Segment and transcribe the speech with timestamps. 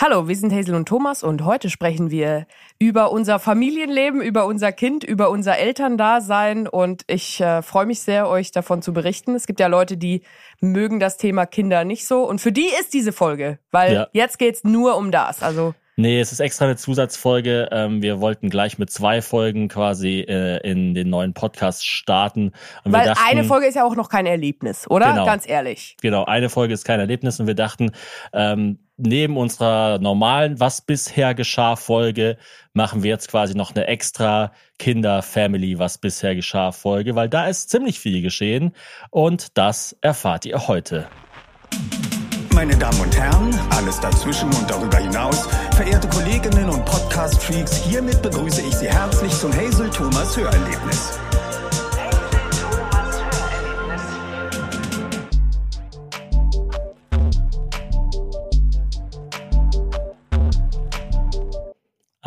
[0.00, 2.46] Hallo, wir sind Hazel und Thomas und heute sprechen wir
[2.78, 8.28] über unser Familienleben, über unser Kind, über unser Elterndasein und ich äh, freue mich sehr,
[8.28, 9.34] euch davon zu berichten.
[9.34, 10.22] Es gibt ja Leute, die
[10.60, 14.06] mögen das Thema Kinder nicht so und für die ist diese Folge, weil ja.
[14.12, 15.42] jetzt geht's nur um das.
[15.42, 17.70] Also Nee, es ist extra eine Zusatzfolge.
[17.72, 22.52] Ähm, wir wollten gleich mit zwei Folgen quasi äh, in den neuen Podcast starten.
[22.84, 25.10] Und Weil dachten, eine Folge ist ja auch noch kein Erlebnis, oder?
[25.10, 25.96] Genau, Ganz ehrlich.
[26.00, 27.90] Genau, eine Folge ist kein Erlebnis und wir dachten,
[28.32, 32.38] ähm, neben unserer normalen Was bisher geschah Folge
[32.74, 37.48] machen wir jetzt quasi noch eine extra Kinder Family Was bisher geschah Folge, weil da
[37.48, 38.72] ist ziemlich viel geschehen
[39.10, 41.08] und das erfahrt ihr heute
[42.58, 48.62] meine Damen und Herren, alles dazwischen und darüber hinaus, verehrte Kolleginnen und Podcast-Freaks, hiermit begrüße
[48.62, 51.20] ich Sie herzlich zum Hazel Thomas Hörerlebnis.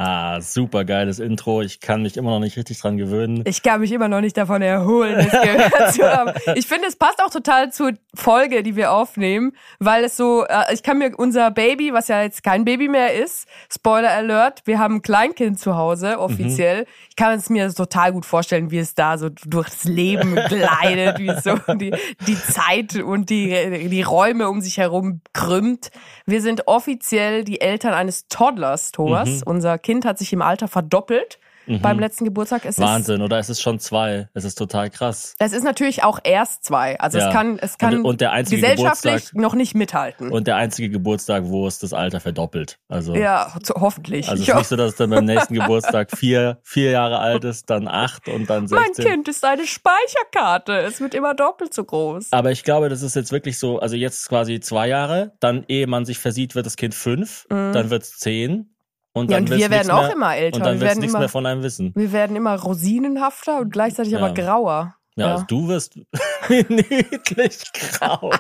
[0.04, 1.62] Ah, super geiles Intro.
[1.62, 3.44] Ich kann mich immer noch nicht richtig dran gewöhnen.
[3.46, 6.32] Ich kann mich immer noch nicht davon erholen, es gehört zu haben.
[6.56, 10.74] Ich finde, es passt auch total zur Folge, die wir aufnehmen, weil es so, äh,
[10.74, 14.80] ich kann mir unser Baby, was ja jetzt kein Baby mehr ist, Spoiler Alert, wir
[14.80, 16.82] haben ein Kleinkind zu Hause, offiziell.
[16.82, 16.88] Mhm.
[17.10, 21.28] Ich kann es mir total gut vorstellen, wie es da so durchs Leben gleitet, wie
[21.28, 21.94] es so die,
[22.26, 25.92] die Zeit und die, die Räume um sich herum krümmt.
[26.26, 29.44] Wir sind offiziell die Eltern eines Toddlers, Thomas, mhm.
[29.46, 31.82] unser Kind Kind hat sich im Alter verdoppelt mhm.
[31.82, 32.64] beim letzten Geburtstag.
[32.66, 34.30] Es Wahnsinn, ist, oder es ist schon zwei.
[34.34, 35.36] Es ist total krass.
[35.38, 36.98] Es ist natürlich auch erst zwei.
[36.98, 37.28] Also ja.
[37.28, 40.32] es kann, es kann und, und der einzige gesellschaftlich Geburtstag, noch nicht mithalten.
[40.32, 42.80] Und der einzige Geburtstag, wo es das Alter verdoppelt.
[42.88, 44.30] Also ja, zu, hoffentlich.
[44.30, 47.44] Also es ist nicht so, dass es dann beim nächsten Geburtstag vier, vier Jahre alt
[47.44, 48.78] ist, dann acht und dann 16.
[48.78, 50.78] Mein Kind ist eine Speicherkarte.
[50.78, 52.28] Es wird immer doppelt so groß.
[52.32, 55.88] Aber ich glaube, das ist jetzt wirklich so, also jetzt quasi zwei Jahre, dann ehe
[55.88, 57.74] man sich versieht, wird das Kind fünf, mhm.
[57.74, 58.71] dann wird es zehn
[59.14, 60.58] und, ja, und wir werden auch mehr, immer älter.
[60.58, 61.92] Und dann wir werden nichts immer, mehr von einem wissen.
[61.96, 64.20] Wir werden immer rosinenhafter und gleichzeitig ja.
[64.20, 64.96] aber grauer.
[65.16, 65.34] Ja, ja.
[65.34, 65.98] Also du wirst
[66.50, 68.32] niedlich grau.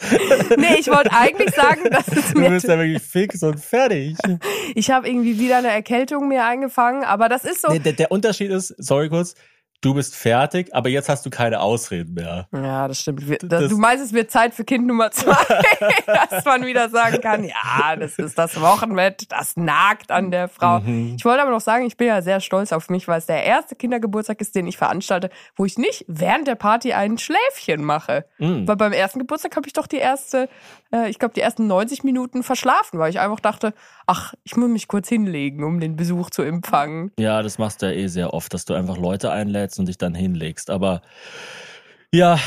[0.56, 2.48] nee, ich wollte eigentlich sagen, dass es mir.
[2.48, 4.16] Du bist ja wirklich fix und fertig.
[4.74, 7.68] Ich habe irgendwie wieder eine Erkältung mir eingefangen, aber das ist so.
[7.68, 9.34] Nee, der, der Unterschied ist, sorry kurz,
[9.82, 12.48] du bist fertig, aber jetzt hast du keine Ausreden mehr.
[12.52, 13.22] Ja, das stimmt.
[13.42, 15.36] Das, das, du meinst, es wird Zeit für Kind Nummer zwei,
[16.06, 20.80] dass man wieder sagen kann, ja, das ist das Wochenbett, das nagt an der Frau.
[20.80, 21.16] Mhm.
[21.18, 23.44] Ich wollte aber noch sagen, ich bin ja sehr stolz auf mich, weil es der
[23.44, 28.24] erste Kindergeburtstag ist, den ich veranstalte, wo ich nicht während der Party ein Schläfchen mache.
[28.38, 28.66] Mhm.
[28.66, 30.48] Weil beim ersten Geburtstag habe ich doch die erste,
[30.92, 33.74] äh, ich glaube, die ersten 90 Minuten verschlafen, weil ich einfach dachte,
[34.06, 37.12] ach, ich muss mich kurz hinlegen, um den Besuch zu empfangen.
[37.18, 39.98] Ja, das machst du ja eh sehr oft, dass du einfach Leute einlädst und dich
[39.98, 40.70] dann hinlegst.
[40.70, 41.02] Aber
[42.12, 42.38] ja,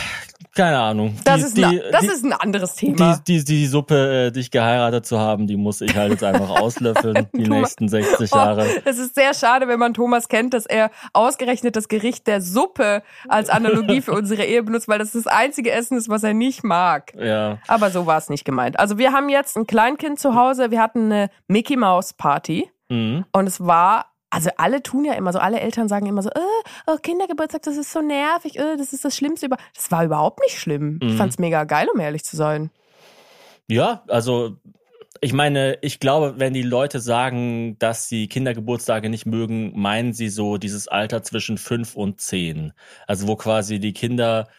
[0.55, 1.17] keine Ahnung.
[1.25, 3.17] Das, die, ist, ein, das die, ist ein anderes Thema.
[3.27, 6.49] Die, die, die Suppe, äh, dich geheiratet zu haben, die muss ich halt jetzt einfach
[6.61, 8.65] auslöffeln, die Thomas, nächsten 60 Jahre.
[8.65, 12.41] Oh, es ist sehr schade, wenn man Thomas kennt, dass er ausgerechnet das Gericht der
[12.41, 16.33] Suppe als Analogie für unsere Ehe benutzt, weil das das einzige Essen ist, was er
[16.33, 17.13] nicht mag.
[17.19, 17.59] Ja.
[17.67, 18.79] Aber so war es nicht gemeint.
[18.79, 22.69] Also wir haben jetzt ein Kleinkind zu Hause, wir hatten eine Mickey Mouse Party.
[22.89, 23.25] Mhm.
[23.31, 26.39] Und es war also alle tun ja immer so, alle Eltern sagen immer so, äh,
[26.87, 29.55] oh, Kindergeburtstag, das ist so nervig, äh, das ist das Schlimmste über.
[29.73, 30.99] Das war überhaupt nicht schlimm.
[31.01, 31.07] Mhm.
[31.07, 32.69] Ich fand's mega geil, um ehrlich zu sein.
[33.67, 34.57] Ja, also
[35.21, 40.27] ich meine, ich glaube, wenn die Leute sagen, dass sie Kindergeburtstage nicht mögen, meinen sie
[40.27, 42.73] so dieses Alter zwischen fünf und zehn.
[43.07, 44.49] Also wo quasi die Kinder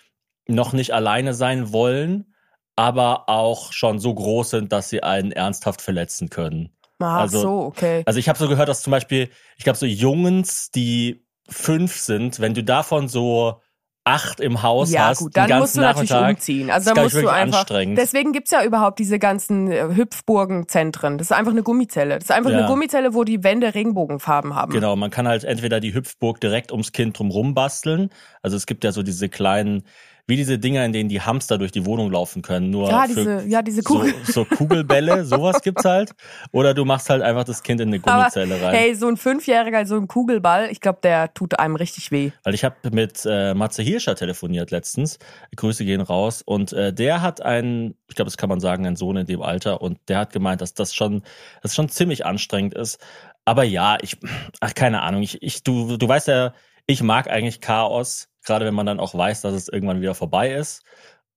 [0.49, 2.35] noch nicht alleine sein wollen,
[2.77, 6.71] aber auch schon so groß sind, dass sie einen ernsthaft verletzen können.
[6.99, 8.03] Ach also, so, okay.
[8.07, 12.41] Also ich habe so gehört, dass zum Beispiel, ich glaube, so Jungs, die fünf sind,
[12.41, 13.61] wenn du davon so
[14.07, 16.71] acht im Haus ja, hast, gut, dann musst du natürlich Nachmittag, umziehen.
[16.71, 17.67] Also da musst du einfach.
[17.67, 21.19] Deswegen gibt's ja überhaupt diese ganzen äh, Hüpfburgenzentren.
[21.19, 22.15] Das ist einfach eine Gummizelle.
[22.15, 22.59] Das ist einfach ja.
[22.59, 24.73] eine Gummizelle, wo die Wände Regenbogenfarben haben.
[24.73, 28.11] Genau, man kann halt entweder die Hüpfburg direkt ums Kind drumrum basteln.
[28.43, 29.83] Also es gibt ja so diese kleinen
[30.27, 32.71] wie diese Dinger, in denen die Hamster durch die Wohnung laufen können.
[32.71, 34.13] Nur ja, diese, ja, diese Kugel.
[34.25, 36.13] So, so Kugelbälle, sowas gibt's halt.
[36.51, 38.75] Oder du machst halt einfach das Kind in eine Gummizelle rein.
[38.75, 42.33] Hey, so ein Fünfjähriger, so ein Kugelball, ich glaube, der tut einem richtig weh.
[42.43, 45.19] Weil ich habe mit äh, Matze Hirscher telefoniert letztens.
[45.55, 46.43] Grüße gehen raus.
[46.45, 49.43] Und äh, der hat einen, ich glaube, das kann man sagen, einen Sohn in dem
[49.43, 49.81] Alter.
[49.81, 51.23] Und der hat gemeint, dass das schon,
[51.63, 52.99] das schon ziemlich anstrengend ist.
[53.45, 54.19] Aber ja, ich,
[54.59, 55.23] ach, keine Ahnung.
[55.23, 56.53] Ich, ich, du, du weißt ja,
[56.87, 60.53] ich mag eigentlich Chaos gerade wenn man dann auch weiß, dass es irgendwann wieder vorbei
[60.53, 60.83] ist.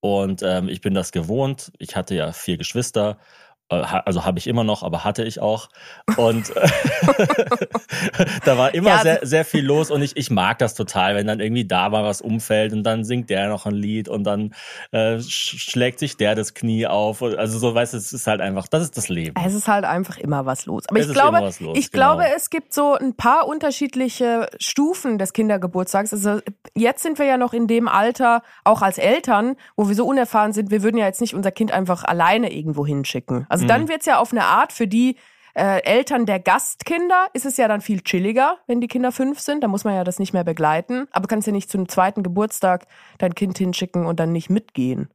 [0.02, 1.74] Und ähm, ich bin das gewohnt.
[1.78, 3.20] Ich hatte ja vier Geschwister
[3.70, 5.70] also habe ich immer noch, aber hatte ich auch.
[6.18, 6.52] Und
[8.46, 11.28] da war immer ja, sehr, sehr viel los und ich, ich mag das total, wenn
[11.28, 14.56] dann irgendwie da mal was umfällt und dann singt der noch ein Lied und dann
[14.92, 17.22] äh, schlägt sich der das Knie auf.
[17.22, 19.36] Also so, weißt du, es ist halt einfach, das ist das Leben.
[19.46, 20.84] Es ist halt einfach immer was los.
[20.88, 22.16] Aber es ich glaube, los, ich genau.
[22.16, 26.12] glaube, es gibt so ein paar unterschiedliche Stufen des Kindergeburtstags.
[26.12, 26.40] Also
[26.76, 30.54] jetzt sind wir ja noch in dem Alter, auch als Eltern, wo wir so unerfahren
[30.54, 33.46] sind, wir würden ja jetzt nicht unser Kind einfach alleine irgendwo hinschicken.
[33.50, 33.90] Also dann mhm.
[33.90, 35.16] wird's ja auf eine Art für die
[35.56, 39.64] äh, Eltern der Gastkinder ist es ja dann viel chilliger, wenn die Kinder fünf sind.
[39.64, 41.08] Da muss man ja das nicht mehr begleiten.
[41.12, 42.86] Aber du kannst ja nicht zum zweiten Geburtstag
[43.18, 45.10] dein Kind hinschicken und dann nicht mitgehen,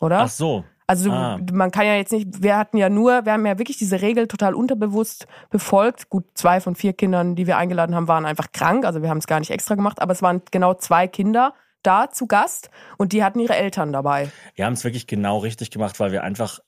[0.00, 0.20] oder?
[0.20, 0.64] Ach so.
[0.86, 1.40] Also ah.
[1.52, 4.28] man kann ja jetzt nicht, wir hatten ja nur, wir haben ja wirklich diese Regel
[4.28, 6.10] total unterbewusst befolgt.
[6.10, 8.84] Gut, zwei von vier Kindern, die wir eingeladen haben, waren einfach krank.
[8.84, 12.10] Also wir haben es gar nicht extra gemacht, aber es waren genau zwei Kinder da
[12.10, 14.30] zu Gast und die hatten ihre Eltern dabei.
[14.54, 16.60] Wir haben es wirklich genau richtig gemacht, weil wir einfach,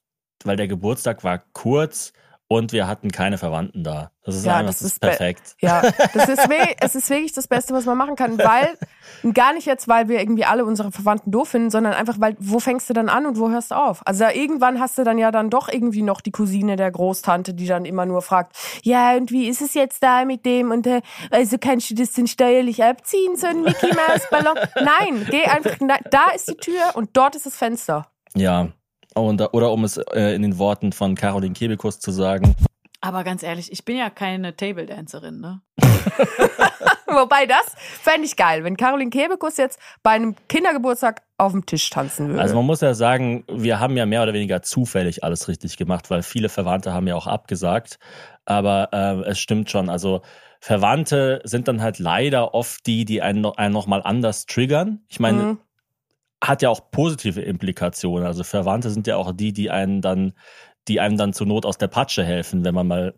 [0.44, 2.12] weil der Geburtstag war kurz
[2.48, 4.12] und wir hatten keine Verwandten da.
[4.22, 5.56] Das ist ja, einfach das ist perfekt.
[5.60, 5.82] Ja,
[6.14, 6.48] das ist
[6.80, 8.78] es ist wirklich das Beste, was man machen kann, weil
[9.34, 12.60] gar nicht jetzt, weil wir irgendwie alle unsere Verwandten doof finden, sondern einfach, weil wo
[12.60, 14.06] fängst du dann an und wo hörst du auf?
[14.06, 17.66] Also irgendwann hast du dann ja dann doch irgendwie noch die Cousine der Großtante, die
[17.66, 21.02] dann immer nur fragt, ja und wie ist es jetzt da mit dem und äh,
[21.30, 24.56] also kannst du das denn steuerlich abziehen so ein Mickey Mouse Ballon?
[24.76, 25.76] Nein, geh einfach,
[26.10, 28.06] da ist die Tür und dort ist das Fenster.
[28.34, 28.68] Ja,
[29.16, 32.54] und, oder um es äh, in den Worten von Caroline Kebekus zu sagen.
[33.00, 35.60] Aber ganz ehrlich, ich bin ja keine Table Dancerin, ne?
[37.06, 41.88] Wobei das fände ich geil, wenn Caroline Kebekus jetzt bei einem Kindergeburtstag auf dem Tisch
[41.88, 42.40] tanzen würde.
[42.40, 46.10] Also man muss ja sagen, wir haben ja mehr oder weniger zufällig alles richtig gemacht,
[46.10, 47.98] weil viele Verwandte haben ja auch abgesagt.
[48.44, 49.88] Aber äh, es stimmt schon.
[49.88, 50.22] Also
[50.60, 55.04] Verwandte sind dann halt leider oft die, die einen, einen nochmal anders triggern.
[55.08, 55.58] Ich meine, mhm
[56.42, 58.26] hat ja auch positive Implikationen.
[58.26, 60.34] Also Verwandte sind ja auch die, die einen dann
[60.88, 63.14] die einem dann zur Not aus der Patsche helfen, wenn man mal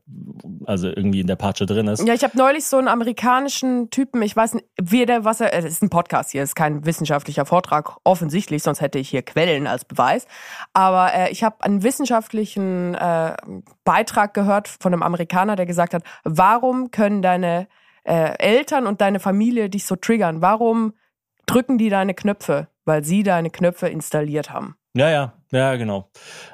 [0.65, 2.07] also irgendwie in der Patsche drin ist.
[2.07, 5.53] Ja, ich habe neulich so einen amerikanischen Typen, ich weiß nicht, wie der was er,
[5.53, 9.23] es ist ein Podcast hier, es ist kein wissenschaftlicher Vortrag offensichtlich, sonst hätte ich hier
[9.23, 10.27] Quellen als Beweis,
[10.73, 13.37] aber äh, ich habe einen wissenschaftlichen äh,
[13.85, 17.69] Beitrag gehört von einem Amerikaner, der gesagt hat, warum können deine
[18.05, 20.41] äh, Eltern und deine Familie dich so triggern?
[20.41, 20.95] Warum
[21.45, 22.69] drücken die deine Knöpfe?
[22.89, 24.75] Weil sie deine Knöpfe installiert haben.
[24.95, 26.11] Ja, ja, ja, genau.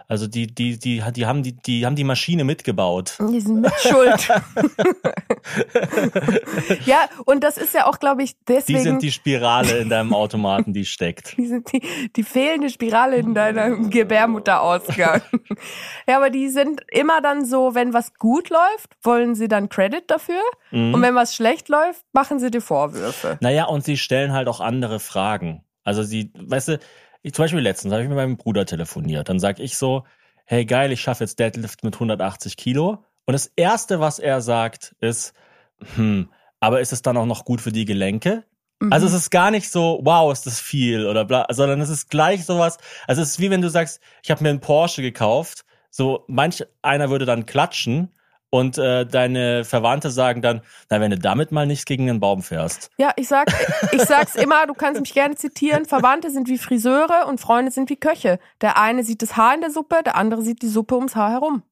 [0.08, 3.16] Also die, die, die, die haben die, die haben die Maschine mitgebaut.
[3.20, 4.28] Die sind mit Schuld.
[6.84, 8.78] ja, und das ist ja auch, glaube ich, deswegen.
[8.78, 11.32] Die sind die Spirale in deinem Automaten, die steckt.
[11.38, 11.80] Die sind die,
[12.14, 15.22] die fehlende Spirale in deinem Gebärmutterausgang.
[16.08, 20.04] ja, aber die sind immer dann so, wenn was gut läuft, wollen sie dann Credit
[20.08, 20.42] dafür.
[20.70, 20.94] Mhm.
[20.94, 23.38] Und wenn was schlecht läuft, machen sie dir Vorwürfe.
[23.40, 25.63] Naja, und sie stellen halt auch andere Fragen.
[25.84, 26.78] Also sie, weißt du,
[27.22, 29.28] ich, zum Beispiel letztens habe ich mit meinem Bruder telefoniert.
[29.28, 30.04] Dann sag ich so,
[30.44, 33.04] hey geil, ich schaffe jetzt Deadlift mit 180 Kilo.
[33.24, 35.32] Und das Erste, was er sagt, ist,
[35.94, 38.44] hm, aber ist es dann auch noch gut für die Gelenke?
[38.80, 38.92] Mhm.
[38.92, 42.10] Also es ist gar nicht so, wow, ist das viel oder bla, sondern es ist
[42.10, 42.78] gleich sowas.
[43.06, 45.64] Also es ist wie wenn du sagst, ich habe mir einen Porsche gekauft.
[45.90, 48.14] So manch einer würde dann klatschen
[48.54, 52.40] und äh, deine Verwandte sagen dann, na, wenn du damit mal nicht gegen den Baum
[52.40, 52.88] fährst.
[52.98, 53.52] Ja, ich sag,
[53.90, 57.90] ich sag's immer, du kannst mich gerne zitieren, Verwandte sind wie Friseure und Freunde sind
[57.90, 58.38] wie Köche.
[58.60, 61.32] Der eine sieht das Haar in der Suppe, der andere sieht die Suppe ums Haar
[61.32, 61.64] herum.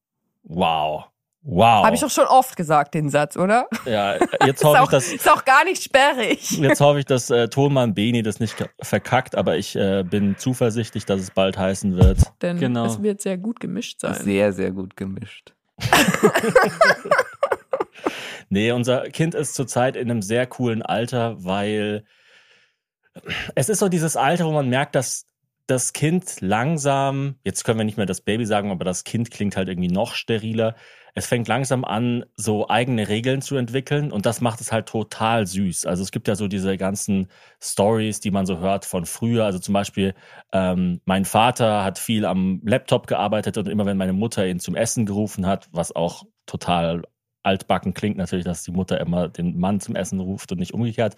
[0.43, 1.05] Wow.
[1.41, 1.85] Wow.
[1.85, 3.69] Habe ich doch schon oft gesagt, den Satz, oder?
[3.85, 4.15] Ja,
[4.45, 5.13] jetzt hoffe auch, ich, dass.
[5.13, 6.51] Ist auch gar nicht sperrig.
[6.51, 11.05] Jetzt hoffe ich, dass äh, Tonmann Beni das nicht verkackt, aber ich äh, bin zuversichtlich,
[11.05, 12.19] dass es bald heißen wird.
[12.41, 12.87] Denn genau.
[12.87, 14.15] es wird sehr gut gemischt sein.
[14.15, 15.53] Sehr, sehr gut gemischt.
[18.49, 22.05] Nee, unser Kind ist zurzeit in einem sehr coolen Alter, weil
[23.55, 25.27] es ist so dieses Alter, wo man merkt, dass
[25.67, 29.55] das Kind langsam, jetzt können wir nicht mehr das Baby sagen, aber das Kind klingt
[29.55, 30.75] halt irgendwie noch steriler.
[31.15, 35.45] Es fängt langsam an, so eigene Regeln zu entwickeln und das macht es halt total
[35.45, 35.85] süß.
[35.85, 37.27] Also es gibt ja so diese ganzen
[37.61, 39.45] Stories, die man so hört von früher.
[39.45, 40.15] Also zum Beispiel,
[40.51, 44.75] ähm, mein Vater hat viel am Laptop gearbeitet und immer wenn meine Mutter ihn zum
[44.75, 47.03] Essen gerufen hat, was auch total
[47.43, 51.15] altbacken klingt natürlich, dass die Mutter immer den Mann zum Essen ruft und nicht umgekehrt.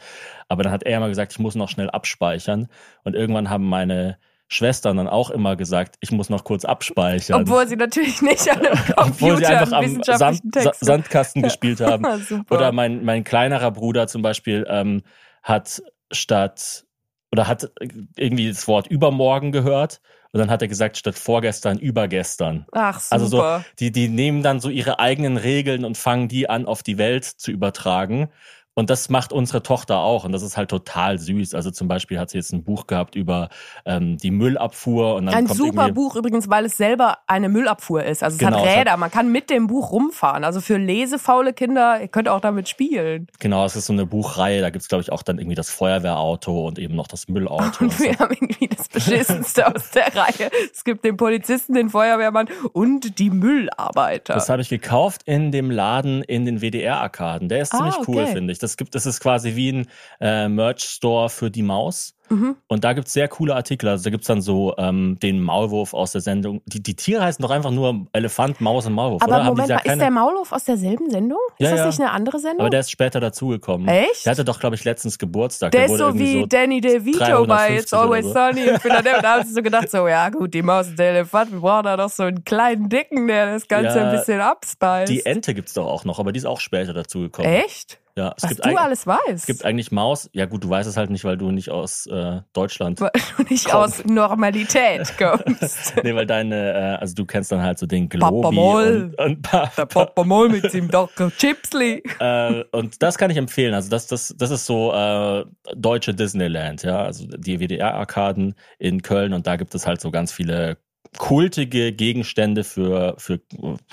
[0.50, 2.68] Aber dann hat er immer gesagt, ich muss noch schnell abspeichern.
[3.04, 7.42] Und irgendwann haben meine Schwestern dann auch immer gesagt, ich muss noch kurz abspeichern.
[7.42, 10.42] Obwohl sie natürlich nicht an einem Computer Obwohl sie einfach am Sand,
[10.80, 12.06] Sandkasten gespielt haben.
[12.50, 15.02] Oder mein, mein kleinerer Bruder zum Beispiel ähm,
[15.42, 16.86] hat statt
[17.32, 17.72] oder hat
[18.16, 20.00] irgendwie das Wort übermorgen gehört
[20.32, 22.66] und dann hat er gesagt, statt vorgestern, übergestern.
[22.72, 23.14] Ach, super.
[23.14, 26.84] Also so, die, die nehmen dann so ihre eigenen Regeln und fangen die an, auf
[26.84, 28.30] die Welt zu übertragen.
[28.78, 31.56] Und das macht unsere Tochter auch und das ist halt total süß.
[31.56, 33.48] Also zum Beispiel hat sie jetzt ein Buch gehabt über
[33.86, 38.04] ähm, die Müllabfuhr und dann Ein kommt super Buch übrigens, weil es selber eine Müllabfuhr
[38.04, 38.22] ist.
[38.22, 40.44] Also es Genau, hat es hat- Räder, man kann mit dem Buch rumfahren.
[40.44, 43.28] Also für lesefaule Kinder, ihr könnt auch damit spielen.
[43.40, 46.68] Genau, es ist so eine Buchreihe, da gibt's glaub ich auch dann irgendwie das Feuerwehrauto
[46.68, 47.86] und eben noch das Müllauto.
[47.86, 50.52] Und wir haben irgendwie das Beschissenste aus der Reihe.
[50.74, 54.34] Es gibt den Polizisten, den Feuerwehrmann und die Müllarbeiter.
[54.34, 57.48] Das habe ich gekauft in dem Laden in den WDR-Arkaden.
[57.48, 58.34] Der ist Ah, ziemlich cool, okay.
[58.34, 58.60] finde ich.
[58.66, 59.88] Das gibt, das ist quasi wie ein
[60.20, 62.12] äh, Merch-Store für die Maus.
[62.28, 62.56] Mhm.
[62.68, 63.88] Und da gibt's sehr coole Artikel.
[63.88, 66.64] Also da gibt's dann so ähm, den Maulwurf aus der Sendung.
[66.66, 69.44] Die, die Tiere heißen doch einfach nur Elefant, Maus und Maulwurf, Aber oder?
[69.44, 71.38] Moment mal, keine- ist der Maulwurf aus derselben Sendung?
[71.60, 71.86] Ist Ja, das ja.
[71.86, 72.62] nicht eine andere Sendung?
[72.62, 73.88] Aber der ist später dazugekommen.
[73.88, 74.26] Echt?
[74.26, 75.72] Der hatte doch, glaube ich, letztens Geburtstag.
[75.74, 78.34] Der ist wurde so wie so Danny DeVito bei It's 350 oder Always so.
[78.34, 79.22] Sunny in Philadelphia.
[79.22, 81.84] Da haben sie so gedacht, so, ja gut, die Maus und der Elefant, wir brauchen
[81.84, 85.12] da doch so einen kleinen Dicken, der das Ganze Ja, ein bisschen abspeist.
[85.12, 87.52] Die Ente gibt's doch auch noch, aber die ist auch später dazugekommen.
[87.52, 88.00] Echt?
[88.18, 89.22] Ja, es Was gibt du alles weißt.
[89.28, 90.30] Es gibt eigentlich Maus.
[90.32, 93.02] Ja gut, du weißt es halt nicht, weil du nicht aus äh, Deutschland.
[93.02, 93.76] weil du nicht Komm.
[93.82, 95.96] aus Normalität kommst.
[96.04, 99.14] nee, weil deine, äh, also du kennst dann halt so den Globi Papa Moll.
[99.18, 101.30] und, und, pa Der Papa Moll mit dem Dr.
[101.30, 102.04] Chipsli.
[102.20, 103.74] äh, und das kann ich empfehlen.
[103.74, 105.44] Also das, das, das ist so äh,
[105.76, 110.32] deutsche Disneyland, ja, also die WDR-Arkaden in Köln und da gibt es halt so ganz
[110.32, 110.78] viele
[111.18, 113.40] kultige Gegenstände für, für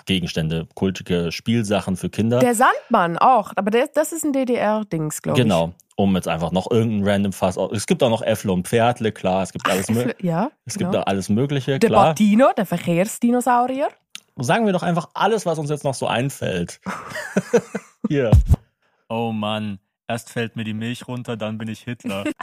[0.06, 2.38] Gegenstände, kultige Spielsachen für Kinder.
[2.38, 5.44] Der Sandmann auch, aber der, das ist ein DDR-Dings, glaube ich.
[5.44, 7.56] genau, um jetzt einfach noch irgendein random Fass.
[7.72, 10.90] Es gibt auch noch Äffle und Pferdle, klar, es gibt alles, mö Ja, es genau.
[10.90, 12.06] gibt da alles Mögliche, Der klar.
[12.08, 13.88] Battino, der Verkehrsdinosaurier.
[14.36, 16.80] Sagen wir doch einfach alles, was uns jetzt noch so einfällt.
[18.08, 18.30] Hier.
[19.08, 22.24] Oh Mann, erst fällt mir die Milch runter, dann bin ich Hitler.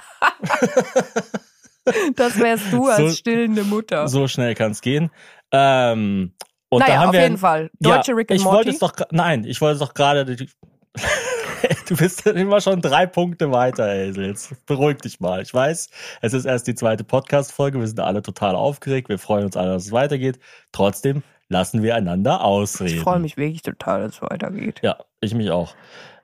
[2.16, 4.08] Das wärst du als So- stillende Mutter.
[4.08, 5.10] So schnell kann es gehen.
[5.52, 6.34] Ähm,
[6.70, 7.72] und naja, da haben auf wir jeden Fall.
[7.80, 8.58] Deutsche ja, Rick and ich Morty.
[8.58, 10.26] wollte es doch, nein, ich wollte es doch gerade.
[11.88, 14.28] du bist immer schon drei Punkte weiter, Hazel.
[14.28, 15.42] Jetzt beruhig dich mal.
[15.42, 15.90] Ich weiß,
[16.22, 17.80] es ist erst die zweite Podcast-Folge.
[17.80, 19.10] Wir sind alle total aufgeregt.
[19.10, 20.40] Wir freuen uns alle, dass es weitergeht.
[20.72, 22.98] Trotzdem lassen wir einander ausreden.
[22.98, 24.80] ich freue mich wirklich total, dass es weitergeht.
[24.84, 25.76] Ja, ich mich auch.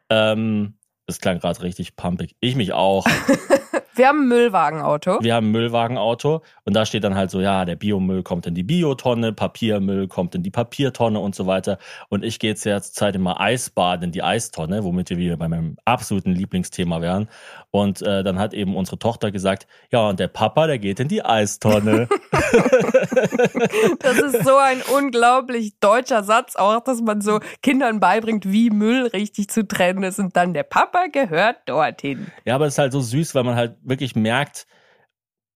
[0.10, 0.76] Ähm,
[1.08, 2.36] es klang gerade richtig pumpig.
[2.40, 3.06] Ich mich auch.
[3.96, 5.20] Wir haben ein Müllwagenauto.
[5.22, 8.54] Wir haben ein Müllwagenauto und da steht dann halt so, ja, der Biomüll kommt in
[8.54, 11.78] die Biotonne, Papiermüll kommt in die Papiertonne und so weiter.
[12.10, 15.38] Und ich gehe jetzt ja zur Zeit immer Eisbaden in die Eistonne, womit wir wieder
[15.38, 17.30] bei meinem absoluten Lieblingsthema wären.
[17.72, 21.08] Und äh, dann hat eben unsere Tochter gesagt, ja, und der Papa, der geht in
[21.08, 22.08] die Eistonne.
[24.00, 29.08] Das ist so ein unglaublich deutscher Satz, auch dass man so Kindern beibringt, wie Müll
[29.08, 30.20] richtig zu trennen ist.
[30.20, 32.28] Und dann der Papa gehört dorthin.
[32.46, 34.68] ja, aber es ist halt so süß, weil man halt wirklich merkt,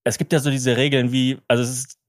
[0.04, 2.00] es gibt ja so diese Regeln wie, also es ist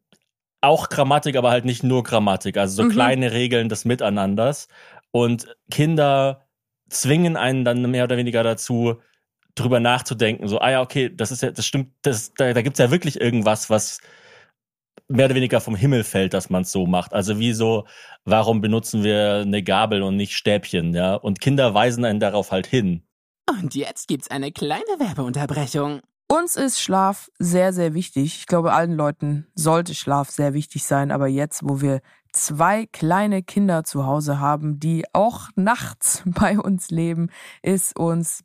[0.62, 2.92] auch Grammatik, aber halt nicht nur Grammatik, also so Mhm.
[2.92, 4.68] kleine Regeln des Miteinanders.
[5.12, 6.46] Und Kinder
[6.88, 9.00] zwingen einen dann mehr oder weniger dazu,
[9.54, 10.48] drüber nachzudenken.
[10.48, 13.20] So, ah ja, okay, das ist ja, das stimmt, das, da, da gibt's ja wirklich
[13.20, 14.00] irgendwas, was
[15.08, 17.12] mehr oder weniger vom Himmel fällt, dass man es so macht.
[17.14, 17.86] Also wie so,
[18.24, 21.14] warum benutzen wir eine Gabel und nicht Stäbchen, ja?
[21.14, 23.02] Und Kinder weisen einen darauf halt hin.
[23.48, 26.00] Und jetzt gibt's eine kleine Werbeunterbrechung.
[26.32, 28.36] Uns ist Schlaf sehr, sehr wichtig.
[28.36, 31.10] Ich glaube, allen Leuten sollte Schlaf sehr wichtig sein.
[31.10, 36.90] Aber jetzt, wo wir zwei kleine Kinder zu Hause haben, die auch nachts bei uns
[36.90, 37.30] leben,
[37.62, 38.44] ist uns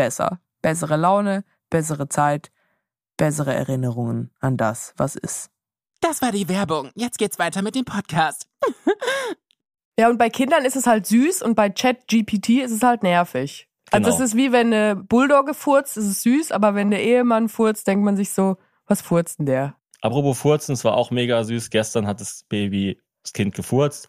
[0.00, 0.40] besser.
[0.62, 2.50] Bessere Laune, bessere Zeit,
[3.18, 5.50] bessere Erinnerungen an das, was ist.
[6.00, 6.90] Das war die Werbung.
[6.94, 8.48] Jetzt geht's weiter mit dem Podcast.
[9.98, 13.68] Ja, und bei Kindern ist es halt süß und bei Chat-GPT ist es halt nervig.
[13.90, 14.14] Also Genau.
[14.16, 17.86] es ist wie wenn eine Bulldogge furzt, ist es süß, aber wenn der Ehemann furzt,
[17.86, 19.74] denkt man sich so, was furzt denn der?
[20.00, 21.68] Apropos Furzen, es war auch mega süß.
[21.68, 24.08] Gestern hat das Baby, das Kind gefurzt.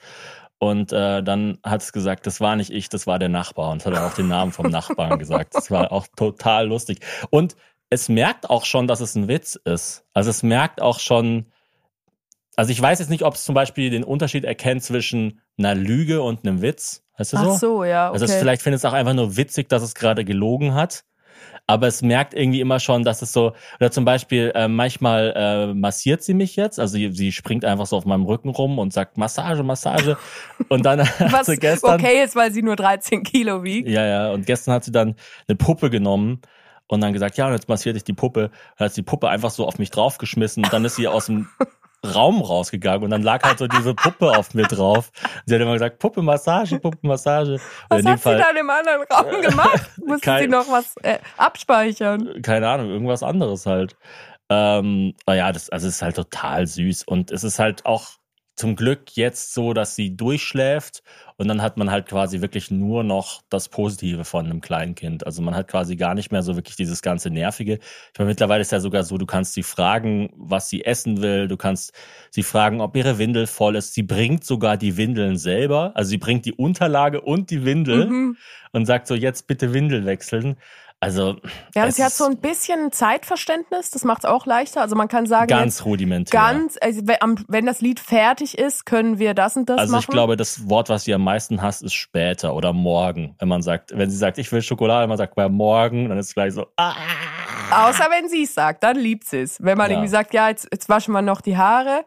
[0.64, 3.72] Und äh, dann hat es gesagt, das war nicht ich, das war der Nachbar.
[3.72, 5.56] Und hat dann auch den Namen vom Nachbarn gesagt.
[5.56, 7.00] Das war auch total lustig.
[7.32, 7.56] Und
[7.90, 10.06] es merkt auch schon, dass es ein Witz ist.
[10.14, 11.48] Also es merkt auch schon,
[12.56, 16.22] also ich weiß jetzt nicht, ob es zum Beispiel den Unterschied erkennt zwischen einer Lüge
[16.22, 17.04] und einem Witz.
[17.18, 17.52] Weißt du so?
[17.54, 18.14] Ach so, ja, okay.
[18.14, 21.06] Also es vielleicht findet es auch einfach nur witzig, dass es gerade gelogen hat.
[21.72, 25.74] Aber es merkt irgendwie immer schon, dass es so, oder zum Beispiel äh, manchmal äh,
[25.74, 28.92] massiert sie mich jetzt, also sie, sie springt einfach so auf meinem Rücken rum und
[28.92, 30.18] sagt Massage, Massage.
[30.68, 33.88] Und dann hat was sie gestern, okay ist, weil sie nur 13 Kilo wiegt.
[33.88, 35.16] ja, ja, und gestern hat sie dann
[35.48, 36.42] eine Puppe genommen
[36.88, 38.52] und dann gesagt, ja, und jetzt massiert ich die Puppe.
[38.78, 41.28] Dann hat sie die Puppe einfach so auf mich draufgeschmissen und dann ist sie aus
[41.28, 41.48] dem
[42.04, 45.12] Raum rausgegangen und dann lag halt so diese Puppe auf mir drauf.
[45.46, 47.54] Sie hat immer gesagt, Puppe, Massage, Puppe, Massage.
[47.54, 49.90] Und Was hat sie Fall- dann im anderen Raum gemacht?
[50.06, 52.42] Musste Kein- sie noch was äh, abspeichern?
[52.42, 53.96] keine Ahnung, irgendwas anderes halt.
[54.50, 58.10] Ähm, aber ja, das, also es ist halt total süß und es ist halt auch
[58.62, 61.02] zum Glück jetzt so, dass sie durchschläft
[61.38, 65.26] und dann hat man halt quasi wirklich nur noch das Positive von einem Kleinkind.
[65.26, 67.80] Also man hat quasi gar nicht mehr so wirklich dieses ganze Nervige.
[68.14, 71.48] Ich meine, mittlerweile ist ja sogar so, du kannst sie fragen, was sie essen will,
[71.48, 71.94] du kannst
[72.30, 73.96] sie fragen, ob ihre Windel voll ist.
[73.96, 78.38] Sie bringt sogar die Windeln selber, also sie bringt die Unterlage und die Windel Mhm.
[78.74, 80.56] und sagt so, jetzt bitte Windel wechseln.
[81.04, 81.36] Also
[81.74, 84.82] Ja, sie hat so ein bisschen Zeitverständnis, das macht es auch leichter.
[84.82, 86.40] Also man kann sagen, Ganz jetzt rudimentär.
[86.40, 87.02] ganz, also
[87.48, 90.02] wenn das Lied fertig ist, können wir das und das also machen.
[90.04, 93.36] ich glaube, das Wort, was sie am meisten hasst, ist später oder morgen.
[93.40, 96.28] Wenn man sagt, wenn sie sagt, ich will Schokolade, man sagt bei morgen, dann ist
[96.28, 96.94] es gleich so, ah.
[97.72, 99.58] Außer wenn sie es sagt, dann liebt sie es.
[99.60, 99.96] Wenn man Ja.
[99.98, 102.06] irgendwie sagt, ja, jetzt, jetzt waschen wir noch die Haare,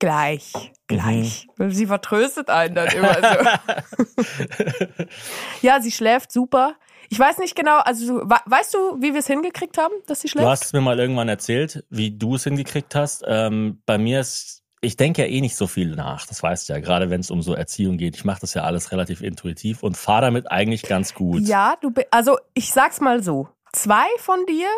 [0.00, 0.52] gleich,
[0.86, 1.46] gleich.
[1.56, 1.70] Mhm.
[1.70, 4.24] Sie vertröstet einen dann immer so.
[5.62, 6.74] ja, sie schläft super.
[7.10, 10.20] Ich weiß nicht genau, also du- we- weißt du, wie wir es hingekriegt haben, dass
[10.20, 10.48] sie Du schläft?
[10.48, 13.24] hast es mir mal irgendwann erzählt, wie du es hingekriegt hast.
[13.26, 16.74] Ähm, bei mir ist, ich denke ja eh nicht so viel nach, das weißt du
[16.74, 18.16] ja, gerade wenn es um so Erziehung geht.
[18.16, 21.42] Ich mache das ja alles relativ intuitiv und fahre damit eigentlich ganz gut.
[21.42, 23.48] Ja, du, also ich sag's mal so.
[23.72, 24.68] Zwei von dir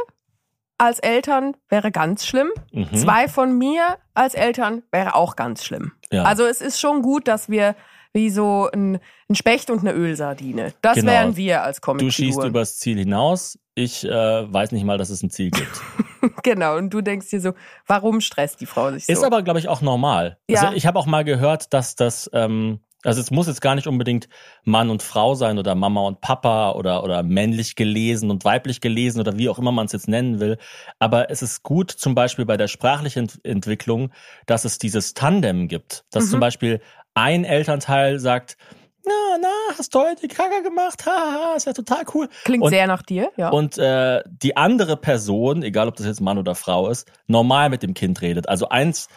[0.78, 2.50] als Eltern wäre ganz schlimm.
[2.72, 2.94] Mhm.
[2.94, 5.92] Zwei von mir als Eltern wäre auch ganz schlimm.
[6.12, 6.24] Ja.
[6.24, 7.74] Also es ist schon gut, dass wir
[8.12, 10.72] wie so ein, ein Specht und eine Ölsardine.
[10.82, 11.12] Das Genau.
[11.12, 12.48] wären wir als Du schießt Comicfiguren.
[12.48, 13.58] übers Ziel hinaus.
[13.74, 15.80] Ich äh, weiß nicht mal, dass es ein Ziel gibt.
[16.42, 16.76] Genau.
[16.76, 17.52] Und du denkst dir so,
[17.86, 19.12] warum stresst die Frau sich so?
[19.12, 20.38] Ist aber, glaube ich, auch normal.
[20.50, 20.62] Ja.
[20.62, 23.86] Also ich habe auch mal gehört, dass das, ähm, also es muss jetzt gar nicht
[23.86, 24.28] unbedingt
[24.64, 29.20] Mann und Frau sein oder Mama und Papa oder, oder männlich gelesen und weiblich gelesen
[29.20, 30.58] oder wie auch immer man es jetzt nennen will.
[30.98, 34.10] Aber es ist gut zum Beispiel bei der sprachlichen Ent Entwicklung,
[34.46, 36.04] dass es dieses Tandem gibt.
[36.10, 36.30] Dass Mhm.
[36.30, 36.80] zum Beispiel
[37.16, 38.56] ein Elternteil sagt,
[39.04, 39.48] na, na,
[39.78, 41.06] hast du heute Kaka gemacht?
[41.06, 42.28] Haha, ist ja total cool.
[42.44, 43.48] Klingt und- sehr nach dir, ja.
[43.50, 47.82] Und äh, die andere Person, egal ob das jetzt Mann oder Frau ist, normal mit
[47.82, 48.48] dem Kind redet.
[48.48, 49.08] Also eins,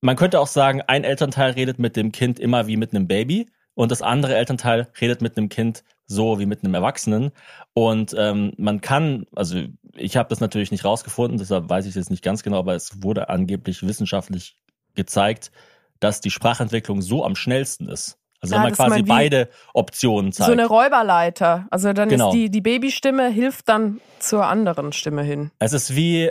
[0.00, 3.48] man könnte auch sagen, ein Elternteil redet mit dem Kind immer wie mit einem Baby
[3.74, 7.30] und das andere Elternteil redet mit einem Kind so wie mit einem Erwachsenen.
[7.72, 9.62] Und ähm, man kann, also
[9.94, 12.74] ich habe das natürlich nicht rausgefunden, deshalb weiß ich es jetzt nicht ganz genau, aber
[12.74, 14.56] es wurde angeblich wissenschaftlich
[14.94, 15.52] gezeigt,
[16.00, 18.18] dass die Sprachentwicklung so am schnellsten ist.
[18.40, 20.46] Also Ja, wenn man quasi man beide Optionen zeigt.
[20.46, 21.66] so eine Räuberleiter.
[21.70, 22.28] Also dann Genau.
[22.28, 25.50] ist die, die Babystimme hilft dann zur anderen Stimme hin.
[25.58, 26.30] Es ist wie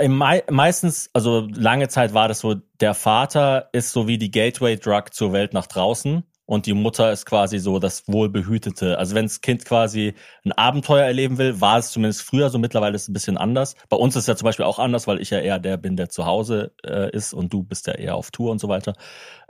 [0.00, 4.30] im mei meistens, also lange Zeit war das so, der Vater ist so wie die
[4.30, 8.98] Gateway-Drug zur Welt nach draußen und die Mutter ist quasi so das Wohlbehütete.
[8.98, 10.14] Also wenn das Kind quasi
[10.46, 13.74] ein Abenteuer erleben will, war es zumindest früher so, mittlerweile ist es ein bisschen anders.
[13.90, 15.96] Bei uns ist es ja zum Beispiel auch anders, weil ich ja eher der bin,
[15.96, 18.94] der zu Hause äh, ist und du bist ja eher auf Tour und so weiter.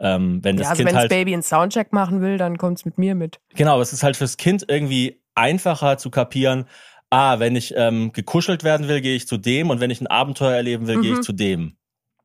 [0.00, 2.58] Ähm, wenn das Ja, also Kind wenn das halt Baby einen Soundcheck machen will, dann
[2.58, 3.38] kommt's mit mir mit.
[3.54, 6.64] Genau, aber es ist halt fürs Kind irgendwie einfacher zu kapieren,
[7.10, 10.08] ah, wenn ich ähm, gekuschelt werden will, gehe ich zu dem und wenn ich ein
[10.08, 11.18] Abenteuer erleben will, gehe Mhm.
[11.20, 11.77] ich zu dem.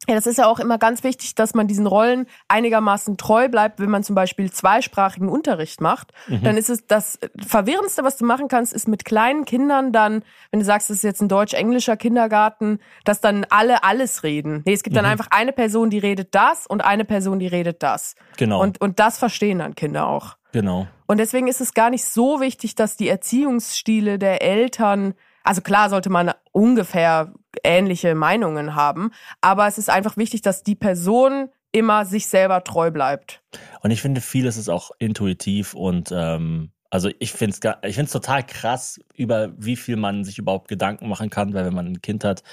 [0.08, 3.80] Ja, das ist ja auch immer ganz wichtig, dass man diesen Rollen einigermaßen treu bleibt,
[3.80, 6.12] wenn man zum Beispiel zweisprachigen Unterricht macht.
[6.28, 6.44] Mhm.
[6.44, 10.60] Dann ist es das Verwirrendste, was du machen kannst, ist mit kleinen Kindern dann, wenn
[10.60, 14.62] du sagst, es ist jetzt ein deutsch-englischer Kindergarten, dass dann alle alles reden.
[14.66, 15.12] Nee, es gibt dann Mhm.
[15.12, 18.16] einfach eine Person, die redet das und eine Person, die redet das.
[18.38, 18.62] Genau.
[18.62, 20.38] Und, und das verstehen dann Kinder auch.
[20.52, 20.88] Genau.
[21.08, 25.14] Und deswegen ist es gar nicht so wichtig, dass die Erziehungsstile der Eltern,
[25.44, 29.12] also klar sollte man ungefähr ähnliche Meinungen haben,
[29.42, 33.42] aber es ist einfach wichtig, dass die Person immer sich selber treu bleibt.
[33.82, 38.12] Und ich finde, vieles ist auch intuitiv und ähm, also ich finde es ich find's
[38.12, 42.02] total krass, über wie viel man sich überhaupt Gedanken machen kann, weil wenn man ein
[42.04, 42.44] Kind hat,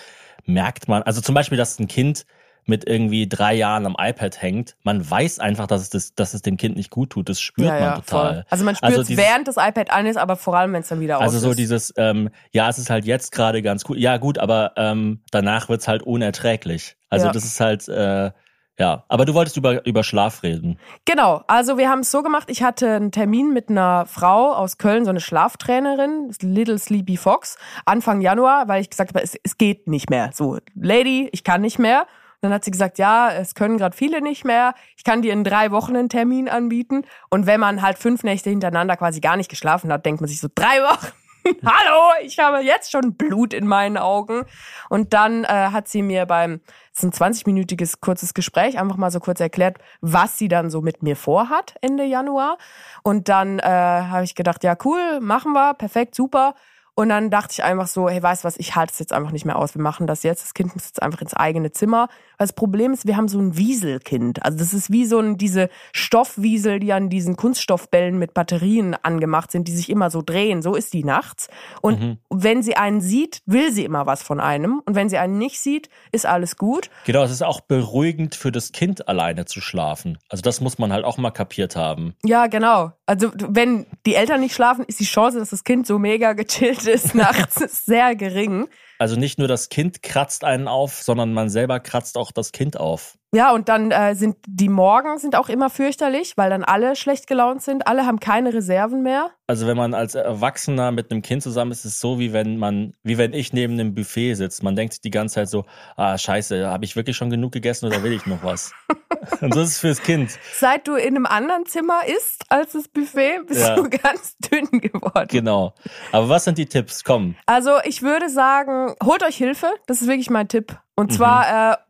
[0.46, 2.24] merkt man, also zum Beispiel, dass ein Kind
[2.66, 6.42] mit irgendwie drei Jahren am iPad hängt, man weiß einfach, dass es, das, dass es
[6.42, 7.28] dem Kind nicht gut tut.
[7.28, 8.34] Das spürt man total.
[8.34, 8.44] voll.
[8.50, 10.88] Also man spürt Also es während das iPad an ist, aber vor allem, wenn es
[10.88, 11.58] dann wieder aus Also so ist.
[11.58, 13.98] dieses, ähm, ja, es ist halt jetzt gerade ganz cool.
[13.98, 16.96] Ja, gut, aber ähm, danach wird's halt unerträglich.
[17.08, 17.32] Also Ja.
[17.32, 18.30] das ist halt, äh,
[18.78, 19.04] ja.
[19.08, 20.78] Aber du wolltest über, über Schlaf reden.
[21.04, 24.78] Genau, also wir haben es so gemacht, ich hatte einen Termin mit einer Frau aus
[24.78, 29.58] Köln, so eine Schlaftrainerin, Little Sleepy Fox, Anfang Januar, weil ich gesagt habe, es, es
[29.58, 30.30] geht nicht mehr.
[30.32, 32.06] So, Lady, ich kann nicht mehr.
[32.40, 34.74] Dann hat sie gesagt, ja, es können gerade viele nicht mehr.
[34.96, 37.02] Ich kann dir in drei Wochen einen Termin anbieten.
[37.28, 40.40] Und wenn man halt fünf Nächte hintereinander quasi gar nicht geschlafen hat, denkt man sich
[40.40, 41.12] so, drei Wochen?
[41.64, 44.44] Hallo, ich habe jetzt schon Blut in meinen Augen.
[44.88, 46.60] Und dann äh, hat sie mir beim,
[46.92, 50.80] es ist ein 20-minütiges kurzes Gespräch, einfach mal so kurz erklärt, was sie dann so
[50.80, 52.58] mit mir vorhat Ende Januar.
[53.02, 56.54] Und dann äh, habe ich gedacht, ja cool, machen wir, perfekt, super.
[56.94, 59.30] Und dann dachte ich einfach so, hey, weißt du was, ich halte es jetzt einfach
[59.30, 59.74] nicht mehr aus.
[59.74, 60.42] Wir machen das jetzt.
[60.42, 62.08] Das Kind muss jetzt einfach ins eigene Zimmer.
[62.40, 64.42] Das Problem ist, wir haben so ein Wieselkind.
[64.42, 69.50] Also das ist wie so ein, diese Stoffwiesel, die an diesen Kunststoffbällen mit Batterien angemacht
[69.52, 70.62] sind, die sich immer so drehen.
[70.62, 71.48] So ist die nachts.
[71.82, 72.18] Und Mhm.
[72.30, 74.80] wenn sie einen sieht, will sie immer was von einem.
[74.86, 76.88] Und wenn sie einen nicht sieht, ist alles gut.
[77.04, 80.16] Genau, es ist auch beruhigend für das Kind alleine zu schlafen.
[80.30, 82.14] Also das muss man halt auch mal kapiert haben.
[82.24, 82.92] Ja, genau.
[83.04, 86.86] Also wenn die Eltern nicht schlafen, ist die Chance, dass das Kind so mega gechillt
[86.86, 88.66] ist nachts sehr gering.
[89.00, 92.76] Also nicht nur das Kind kratzt einen auf, sondern man selber kratzt auch das Kind
[92.76, 93.16] auf.
[93.32, 97.28] Ja, und dann äh, sind die Morgen sind auch immer fürchterlich, weil dann alle schlecht
[97.28, 97.86] gelaunt sind.
[97.86, 99.30] Alle haben keine Reserven mehr.
[99.46, 102.56] Also wenn man als Erwachsener mit einem Kind zusammen ist, ist es so, wie wenn
[102.56, 104.64] man, wie wenn ich neben einem Buffet sitze.
[104.64, 105.64] Man denkt die ganze Zeit so,
[105.96, 108.72] ah scheiße, habe ich wirklich schon genug gegessen oder will ich noch was?
[109.40, 110.30] Und so ist es fürs Kind.
[110.54, 113.76] Seit du in einem anderen Zimmer isst als das Buffet, bist Ja.
[113.76, 115.28] du ganz dünn geworden.
[115.28, 115.74] Genau.
[116.10, 117.04] Aber was sind die Tipps?
[117.04, 117.36] Komm.
[117.46, 119.68] Also ich würde sagen, holt euch Hilfe.
[119.86, 120.76] Das ist wirklich mein Tipp.
[120.96, 121.14] Und Mhm.
[121.14, 121.82] zwar, äh, b-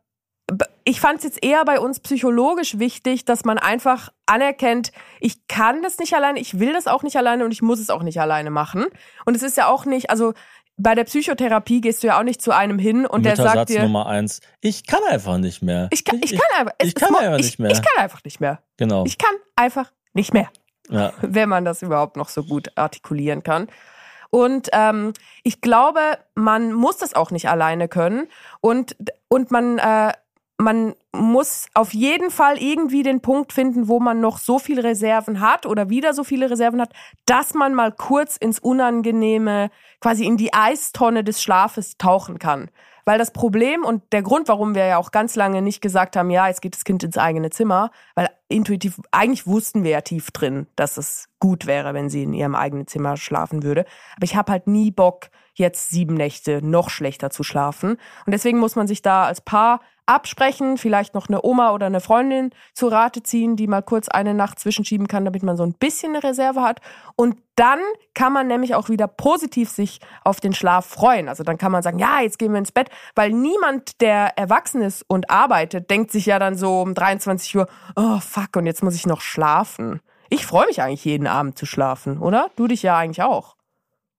[0.83, 5.81] ich fand es jetzt eher bei uns psychologisch wichtig, dass man einfach anerkennt, ich kann
[5.81, 8.19] das nicht alleine, ich will das auch nicht alleine und ich muss es auch nicht
[8.19, 8.85] alleine machen.
[9.25, 10.33] Und es ist ja auch nicht, also
[10.77, 13.83] bei der Psychotherapie gehst du ja auch nicht zu einem hin und der sagt dir,
[13.83, 14.41] Nummer eins.
[14.61, 15.87] Ich kann einfach nicht mehr.
[15.91, 17.71] ich kann, ich kann einfach, es ich kann einfach ich, nicht mehr.
[17.71, 18.59] Ich kann einfach nicht mehr.
[18.77, 19.05] Genau.
[19.05, 20.49] Ich kann einfach nicht mehr
[20.89, 21.13] Ja.
[21.21, 23.67] wenn man das überhaupt noch so gut artikulieren kann.
[24.31, 25.13] Und ähm,
[25.43, 25.99] ich glaube,
[26.35, 28.27] man muss das auch nicht alleine können
[28.61, 28.95] und
[29.27, 30.13] und man äh,
[30.61, 35.41] man muss auf jeden Fall irgendwie den Punkt finden, wo man noch so viele Reserven
[35.41, 36.93] hat oder wieder so viele Reserven hat,
[37.25, 42.69] dass man mal kurz ins Unangenehme, quasi in die Eistonne des Schlafes tauchen kann.
[43.03, 46.29] Weil das Problem und der Grund, warum wir ja auch ganz lange nicht gesagt haben,
[46.29, 50.29] ja, jetzt geht das Kind ins eigene Zimmer, weil intuitiv, eigentlich wussten wir ja tief
[50.29, 53.85] drin, dass es gut wäre, wenn sie in ihrem eigenen Zimmer schlafen würde.
[54.15, 57.97] Aber ich habe halt nie Bock, jetzt sieben Nächte noch schlechter zu schlafen.
[58.25, 62.01] Und deswegen muss man sich da als Paar absprechen, vielleicht noch eine Oma oder eine
[62.01, 65.73] Freundin zu Rate ziehen, die mal kurz eine Nacht zwischenschieben kann, damit man so ein
[65.73, 66.81] bisschen eine Reserve hat.
[67.15, 67.79] Und dann
[68.13, 71.29] kann man nämlich auch wieder positiv sich auf den Schlaf freuen.
[71.29, 74.81] Also dann kann man sagen, ja, jetzt gehen wir ins Bett, weil niemand, der erwachsen
[74.81, 78.83] ist und arbeitet, denkt sich ja dann so um 23 Uhr, oh fuck, und jetzt
[78.83, 80.01] muss ich noch schlafen.
[80.29, 82.49] Ich freue mich eigentlich jeden Abend zu schlafen, oder?
[82.55, 83.55] Du dich ja eigentlich auch.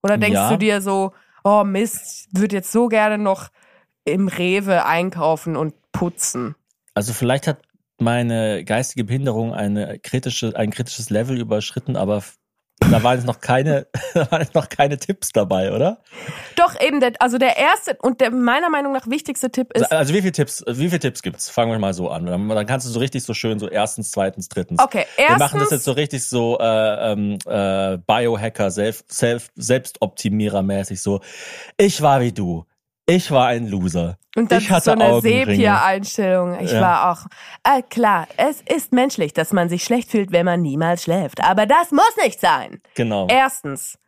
[0.03, 0.51] Oder denkst Ja.
[0.51, 1.13] du dir so,
[1.45, 3.49] oh Mist, würde jetzt so gerne noch
[4.05, 6.55] im Rewe einkaufen und putzen.
[6.95, 7.59] Also vielleicht hat
[7.99, 12.23] meine geistige Behinderung eine kritische, ein kritisches Level überschritten, aber
[12.91, 15.99] da waren jetzt noch keine, da waren jetzt noch keine Tipps dabei, oder?
[16.57, 20.15] Doch eben, der, also der erste und der meiner Meinung nach wichtigste Tipp ist, Also
[20.15, 21.49] wie viele Tipps, wie viele Tipps gibt's?
[21.49, 22.27] Fangen wir mal so an.
[22.27, 24.81] Dann, dann kannst du so richtig so schön so erstens, zweitens, drittens.
[24.81, 29.51] okay, Wir erstens, machen das jetzt so richtig so äh, ähm, äh, Biohacker, Self, Self,
[29.57, 31.21] Selbstoptimierer-mäßig so.
[31.77, 32.65] Ich war wie du.
[33.15, 34.17] Ich war ein Loser.
[34.37, 35.21] und das ich hatte so eine.
[35.21, 36.59] Sepia-Einstellung.
[36.61, 36.81] Ich Ja.
[36.81, 37.27] war auch,
[37.65, 41.43] äh, klar, es ist menschlich, dass man sich schlecht fühlt, wenn man niemals schläft.
[41.43, 42.81] Aber das muss nicht sein.
[42.95, 43.27] Genau.
[43.29, 43.99] Erstens,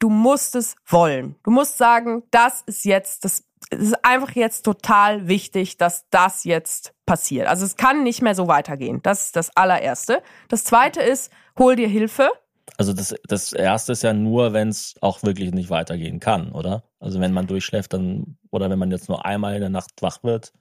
[0.00, 1.36] du musst es wollen.
[1.44, 6.44] Du musst sagen, das ist jetzt das es ist einfach jetzt total wichtig, dass das
[6.44, 7.46] jetzt passiert.
[7.46, 9.00] Also es kann nicht mehr so weitergehen.
[9.02, 10.22] Das ist das allererste.
[10.48, 12.30] Das zweite ist, hol dir Hilfe.
[12.76, 16.82] Also das, das erste ist ja nur, wenn es auch wirklich nicht weitergehen kann, oder?
[16.98, 20.22] Also wenn man durchschläft, dann, oder wenn man jetzt nur einmal in der Nacht wach
[20.22, 20.52] wird.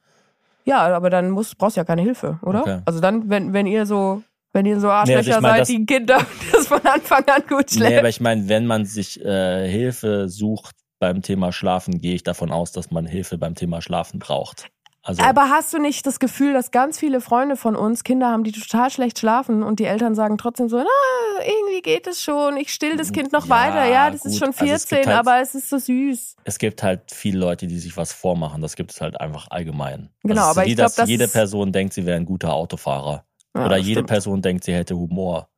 [0.66, 2.62] Ja, aber dann muss, brauchst du ja keine Hilfe, oder?
[2.62, 2.82] Okay.
[2.86, 5.68] Also dann, wenn, wenn ihr so, wenn ihr so Arschlöcher Nee, also mein, seid, das-
[5.70, 7.90] die Kinder, das von Anfang an gut schläft.
[7.92, 12.24] Nee, aber ich meine, wenn man sich äh, Hilfe sucht beim Thema Schlafen, gehe ich
[12.24, 14.70] davon aus, dass man Hilfe beim Thema Schlafen braucht.
[15.10, 18.44] Also Aber hast du nicht das Gefühl, dass ganz viele Freunde von uns Kinder haben,
[18.44, 22.58] die total schlecht schlafen und die Eltern sagen trotzdem so, na, irgendwie geht es schon,
[22.58, 23.86] ich still das Kind noch Ja, weiter.
[23.86, 24.40] Ja, das ist gut.
[24.40, 26.36] schon Also es 14, halt- aber es ist so süß.
[26.44, 28.62] es gibt halt viele Leute, die sich was vormachen.
[28.62, 30.10] Das gibt es halt einfach allgemein.
[30.24, 32.18] Genau, also ist aber wie, ich glaub, dass das jede ist- Person denkt, sie wäre
[32.18, 33.26] ein guter Autofahrer.
[33.56, 34.10] Ja, Oder jede stimmt.
[34.10, 35.50] Person denkt, sie hätte Humor.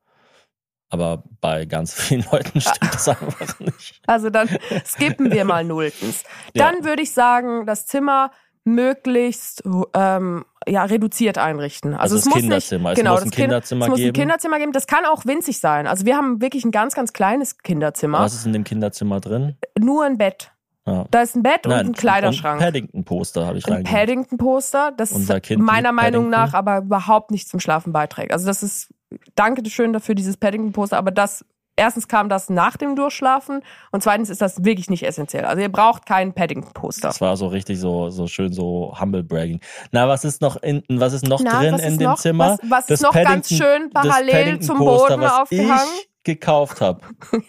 [0.88, 4.00] Aber bei ganz vielen Leuten stimmt das einfach nicht.
[4.06, 4.48] Also dann
[4.84, 6.22] skippen wir mal nulltens.
[6.54, 8.30] Dann würde ich sagen, das Zimmer
[8.64, 9.62] möglichst
[9.94, 11.94] ähm, ja, reduziert einrichten.
[11.94, 12.90] Also, Also es muss Kinderzimmer.
[12.90, 14.08] Nicht, Es genau, muss ein Kind- Kinderzimmer es muss geben.
[14.10, 14.72] ein Kinderzimmer geben.
[14.72, 15.86] Das kann auch winzig sein.
[15.86, 18.20] Also wir haben wirklich ein ganz, ganz kleines Kinderzimmer.
[18.20, 19.56] Was ist in dem Kinderzimmer drin?
[19.78, 20.52] Nur ein Bett.
[20.86, 21.04] Ja.
[21.10, 22.58] Da ist ein Bett und Nein, ein Kleiderschrank.
[22.60, 23.98] Und Paddington-Poster habe ich ein reingegeben.
[24.00, 26.30] Paddington-Poster, das meiner Meinung Paddington.
[26.30, 28.32] nach aber überhaupt nicht zum Schlafen beiträgt.
[28.32, 28.92] Also das ist,
[29.36, 31.44] danke schön dafür, dieses Paddington-Poster, aber das,
[31.76, 35.44] erstens kam das nach dem Durchschlafen und zweitens ist das wirklich nicht essentiell.
[35.44, 37.08] Also ihr braucht kein Paddington-Poster.
[37.08, 39.60] Das war so richtig so, so schön so humble bragging.
[39.90, 42.18] Na, was ist noch in, was ist noch Na, drin in dem noch?
[42.18, 42.58] Zimmer?
[42.60, 45.88] Was- was Das ist noch ganz schön parallel zum Boden was aufgehangen?
[45.98, 47.00] Ich gekauft habe.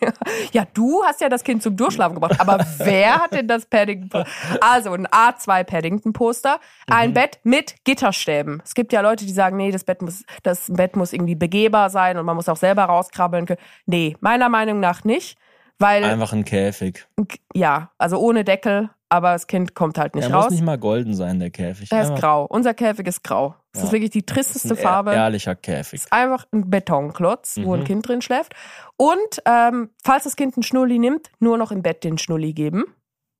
[0.51, 4.23] Ja, du hast ja das Kind zum Durchschlafen gebracht, aber wer hat denn das Paddington?
[4.61, 7.13] Also ein A2 Paddington-Poster, ein Mhm.
[7.13, 8.61] Bett mit Gitterstäben.
[8.63, 11.89] Es gibt ja Leute, die sagen, nee, das Bett muss, das Bett muss irgendwie begehbar
[11.89, 13.59] sein und man muss auch selber rauskrabbeln können.
[13.85, 15.37] Nee, meiner Meinung nach nicht,
[15.79, 17.05] weil Einfach ein Käfig.
[17.53, 20.45] ja, also ohne Deckel, aber das Kind kommt halt nicht Er raus.
[20.45, 21.89] muss nicht mal golden sein, der Käfig.
[21.89, 22.45] Der ist grau.
[22.45, 23.55] Unser Käfig ist grau.
[23.71, 23.87] Das Ja.
[23.87, 25.13] ist wirklich die tristeste Farbe.
[25.13, 26.01] ehrlicher Käfig.
[26.01, 27.85] ist einfach ein Betonklotz, wo ein Mhm.
[27.85, 28.53] Kind drin schläft.
[28.97, 32.85] Und ähm, falls das Kind einen Schnulli nimmt, nur noch im Bett den Schnulli geben.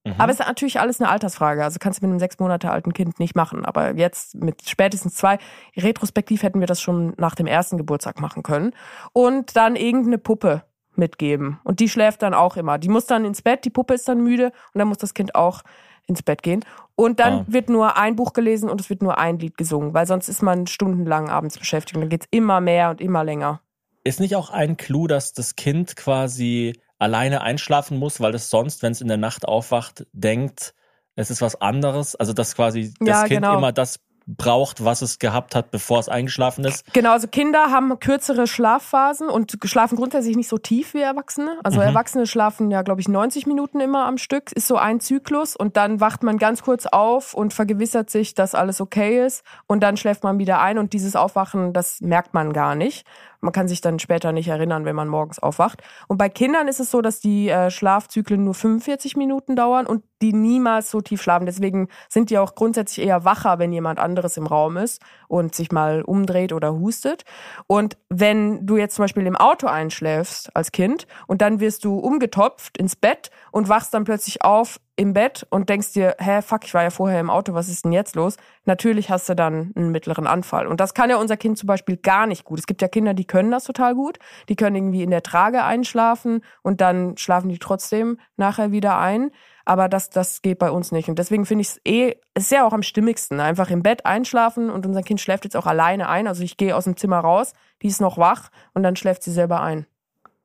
[0.06, 0.16] Mhm.
[0.18, 1.64] Aber es ist natürlich alles eine Altersfrage.
[1.64, 3.64] Also kannst du mit einem sechs Monate alten Kind nicht machen.
[3.66, 5.38] Aber jetzt mit spätestens zwei,
[5.78, 8.72] retrospektiv hätten wir das schon nach dem ersten Geburtstag machen können.
[9.14, 10.64] Und dann irgendeine Puppe
[10.98, 11.60] mitgeben.
[11.64, 12.78] Und die schläft dann auch immer.
[12.78, 15.36] Die muss dann ins Bett, die Puppe ist dann müde und dann muss das Kind
[15.36, 15.62] auch
[16.08, 16.66] ins Bett gehen.
[16.96, 17.46] Und dann Ah.
[17.48, 20.42] wird nur ein Buch gelesen und es wird nur ein Lied gesungen, weil sonst ist
[20.42, 23.62] man stundenlang abends beschäftigt und dann geht's immer mehr und immer länger.
[24.04, 28.84] Ist nicht auch ein Clou, dass das Kind quasi alleine einschlafen muss, weil es sonst,
[28.84, 30.74] wenn es in der Nacht aufwacht, denkt,
[31.16, 32.16] es ist was anderes?
[32.16, 33.58] Also, dass quasi das Ja, Kind genau.
[33.58, 36.92] immer das braucht, was es gehabt hat, bevor es eingeschlafen ist?
[36.94, 41.60] Genau, also Kinder haben kürzere Schlafphasen und schlafen grundsätzlich nicht so tief wie Erwachsene.
[41.64, 41.88] Also Mhm.
[41.88, 44.52] Erwachsene schlafen ja, glaube ich, 90 Minuten immer am Stück.
[44.52, 48.56] Ist so ein Zyklus und dann wacht man ganz kurz auf und vergewissert sich, dass
[48.56, 52.54] alles okay ist und dann schläft man wieder ein und dieses Aufwachen, das merkt man
[52.54, 53.06] gar nicht.
[53.44, 55.84] Man kann sich dann später nicht erinnern, wenn man morgens aufwacht.
[56.08, 60.04] Und bei Kindern ist es so, dass die äh, Schlafzyklen nur 45 Minuten dauern und
[60.22, 61.46] die niemals so tief schlafen.
[61.46, 65.74] Deswegen sind die auch grundsätzlich eher wacher, wenn jemand anderes im Raum ist und sich
[65.74, 67.26] mal umdreht oder hustet.
[67.68, 72.00] Und wenn du jetzt zum Beispiel im Auto einschläfst als Kind und dann wirst du
[72.00, 76.66] umgetopft ins Bett und wachst dann plötzlich auf im Bett und denkst dir, hä, fuck,
[76.66, 78.38] ich war ja vorher im Auto, was ist denn jetzt los?
[78.66, 80.68] Natürlich hast du dann einen mittleren Anfall.
[80.68, 82.60] Und das kann ja unser Kind zum Beispiel gar nicht gut.
[82.60, 84.20] Es gibt ja Kinder, die können das total gut.
[84.50, 89.32] Die können irgendwie in der Trage einschlafen und dann schlafen die trotzdem nachher wieder ein.
[89.66, 91.10] Aber das, das geht bei uns nicht.
[91.10, 93.40] Und deswegen finde ich es eh, ist ja auch am stimmigsten.
[93.40, 96.28] Einfach im Bett einschlafen und unser Kind schläft jetzt auch alleine ein.
[96.28, 99.32] Also ich gehe aus dem Zimmer raus, die ist noch wach und dann schläft sie
[99.32, 99.88] selber ein.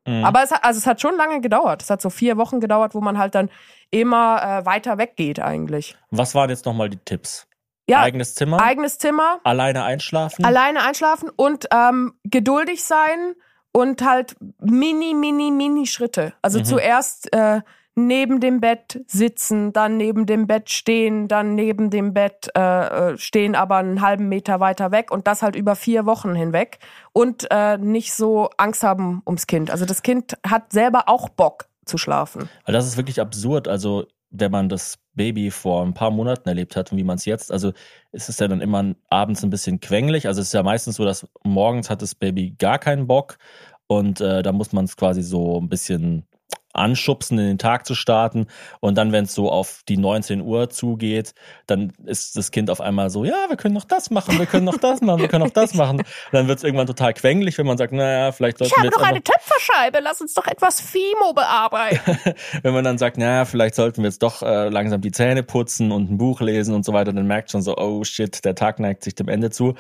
[0.09, 0.25] Mhm.
[0.25, 1.83] Aber es hat, also es hat schon lange gedauert.
[1.83, 3.51] Es hat so vier Wochen gedauert, wo man halt dann
[3.90, 5.97] immer äh, weiter weggeht eigentlich.
[6.11, 7.47] Was waren jetzt nochmal die Tipps?
[7.90, 8.61] Ja, Eigenes Zimmer?
[8.61, 10.44] eigenes Zimmer, alleine einschlafen?
[10.44, 13.35] alleine einschlafen und ähm, geduldig sein
[13.73, 16.35] und halt mini, mini, mini Schritte.
[16.42, 16.64] Also Mhm.
[16.64, 17.62] zuerst äh,
[18.06, 23.18] neben dem Bett sitzen, dann neben dem Bett stehen, dann neben dem Bett äh, äh,
[23.18, 26.78] stehen, aber einen halben Meter weiter weg und das halt über vier Wochen hinweg
[27.12, 29.70] und äh, nicht so Angst haben ums Kind.
[29.70, 32.48] Also das Kind hat selber auch Bock zu schlafen.
[32.66, 33.66] Das ist wirklich absurd.
[33.66, 37.24] Also, wenn man das Baby vor ein paar Monaten erlebt hat und wie man es
[37.24, 37.72] jetzt, also
[38.12, 40.26] ist es ja dann immer abends ein bisschen quengelig.
[40.26, 43.38] Also es ist ja meistens so, dass morgens hat das Baby gar keinen Bock
[43.87, 46.26] und äh, da muss man es quasi so ein bisschen
[46.79, 48.47] anschubsen, in den Tag zu starten.
[48.81, 51.35] Und dann, wenn es so auf die 19 Uhr zugeht,
[51.67, 54.64] dann ist das Kind auf einmal so, ja, wir können noch das machen, wir können
[54.64, 56.03] noch das machen, wir können noch das machen.
[56.33, 58.87] Dann wird es irgendwann total quengelig, wenn man sagt, naja, vielleicht sollten Ich wir habe
[58.88, 62.19] jetzt noch eine Töpferscheibe, lass uns doch etwas Fimo bearbeiten.
[62.62, 65.93] wenn man dann sagt, naja, vielleicht sollten wir jetzt doch äh, langsam die Zähne putzen
[65.93, 68.79] und ein Buch lesen und so weiter, dann merkt schon so, oh shit, der Tag
[68.79, 69.75] neigt sich dem Ende zu.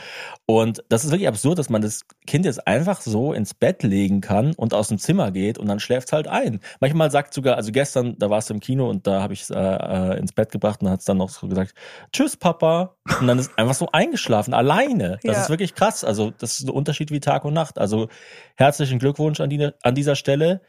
[0.46, 4.20] Und das ist wirklich absurd, dass man das Kind jetzt einfach so ins Bett legen
[4.20, 6.60] kann und aus dem Zimmer geht und dann schläft halt ein.
[6.88, 9.50] Manchmal sagt sogar, also gestern, da warst du im Kino und da habe ich es
[9.50, 11.74] äh, äh, ins Bett gebracht und hat es dann noch so gesagt,
[12.12, 12.96] tschüss Papa.
[13.20, 15.18] Und dann ist einfach so eingeschlafen, alleine.
[15.22, 15.42] Das Ja.
[15.42, 16.02] ist wirklich krass.
[16.02, 17.78] Also das ist ein Unterschied wie Tag und Nacht.
[17.78, 18.08] Also
[18.56, 20.62] herzlichen Glückwunsch an, die, an dieser Stelle.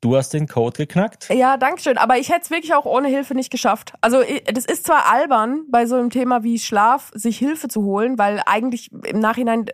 [0.00, 1.28] Du hast den Code geknackt.
[1.30, 1.98] Ja, danke schön.
[1.98, 3.94] Aber ich hätte es wirklich auch ohne Hilfe nicht geschafft.
[4.02, 8.18] Also das ist zwar albern, bei so einem Thema wie Schlaf sich Hilfe zu holen,
[8.18, 9.64] weil eigentlich im Nachhinein,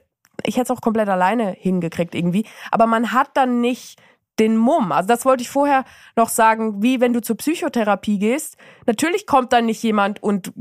[0.44, 2.46] ich hätte es auch komplett alleine hingekriegt irgendwie.
[2.70, 4.00] Aber man hat dann nicht
[4.38, 4.92] den Mumm.
[4.92, 5.84] Also das wollte ich vorher
[6.16, 8.56] noch sagen, wie wenn du zur Psychotherapie gehst.
[8.86, 10.52] Natürlich kommt dann nicht jemand und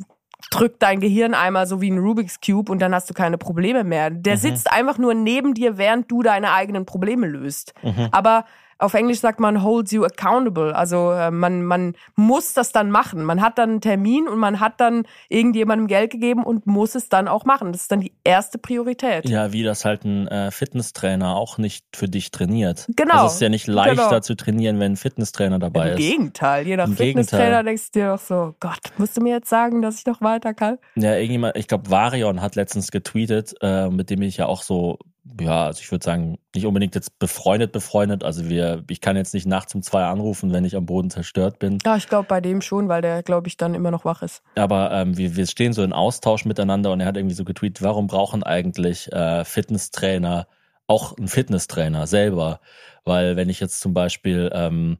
[0.49, 3.83] drückt dein Gehirn einmal so wie ein Rubik's Cube und dann hast du keine Probleme
[3.83, 4.09] mehr.
[4.09, 7.73] Der sitzt einfach nur neben dir, während du deine eigenen Probleme löst.
[8.11, 8.45] Aber
[8.81, 10.75] auf Englisch sagt man holds you accountable.
[10.75, 13.23] Also äh, man, man muss das dann machen.
[13.23, 17.07] Man hat dann einen Termin und man hat dann irgendjemandem Geld gegeben und muss es
[17.09, 17.71] dann auch machen.
[17.71, 19.29] Das ist dann die erste Priorität.
[19.29, 22.87] Ja, wie das halt ein äh, Fitnesstrainer auch nicht für dich trainiert.
[22.95, 23.13] Genau.
[23.13, 24.19] Also es ist ja nicht leichter Genau.
[24.21, 25.97] zu trainieren, wenn ein Fitnesstrainer dabei Im ist.
[25.99, 27.63] Gegenteil, je nach Im Fitnesstrainer Gegenteil.
[27.65, 30.53] denkst du dir doch so, Gott, musst du mir jetzt sagen, dass ich noch weiter
[30.53, 30.77] kann?
[30.95, 34.97] Ja, irgendjemand, ich glaube, Varion hat letztens getweetet, äh, mit dem ich ja auch so,
[35.39, 38.23] ja, also ich würde sagen, nicht unbedingt jetzt befreundet, befreundet.
[38.23, 41.59] Also wir, ich kann jetzt nicht nachts um zwei anrufen, wenn ich am Boden zerstört
[41.59, 41.77] bin.
[41.85, 44.41] Ja, ich glaube bei dem schon, weil der, glaube ich, dann immer noch wach ist.
[44.55, 47.83] Aber ähm, wir, wir stehen so in Austausch miteinander und er hat irgendwie so getweetet,
[47.83, 50.47] warum brauchen eigentlich äh, Fitnesstrainer
[50.87, 52.59] auch einen Fitnesstrainer selber?
[53.03, 54.97] Weil wenn ich jetzt zum Beispiel ähm,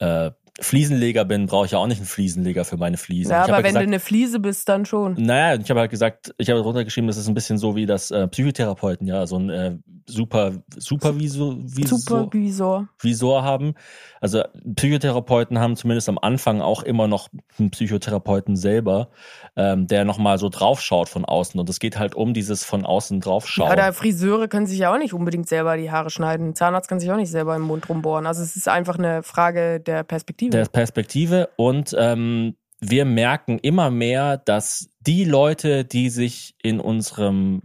[0.00, 3.30] äh, Fliesenleger bin, brauche ich ja auch nicht einen Fliesenleger für meine Fliesen.
[3.30, 5.14] Ja, ich aber wenn gesagt, du eine Fliese bist, dann schon.
[5.18, 8.10] Naja, ich habe halt gesagt, ich habe runtergeschrieben, das ist ein bisschen so wie das
[8.10, 12.88] äh, Psychotherapeuten, ja, so ein äh, super Supervisor Visor, Supervisor.
[12.98, 13.74] Visor haben.
[14.20, 14.44] Also
[14.76, 19.10] Psychotherapeuten haben zumindest am Anfang auch immer noch einen Psychotherapeuten selber,
[19.56, 21.60] ähm, der nochmal so draufschaut von außen.
[21.60, 23.68] Und es geht halt um dieses von außen draufschauen.
[23.68, 26.48] Ja, oder Friseure können sich ja auch nicht unbedingt selber die Haare schneiden.
[26.48, 28.26] Ein Zahnarzt kann sich auch nicht selber im Mund rumbohren.
[28.26, 30.45] Also es ist einfach eine Frage der Perspektive.
[30.50, 37.62] Der Perspektive und ähm, wir merken immer mehr, dass die Leute, die sich in unserem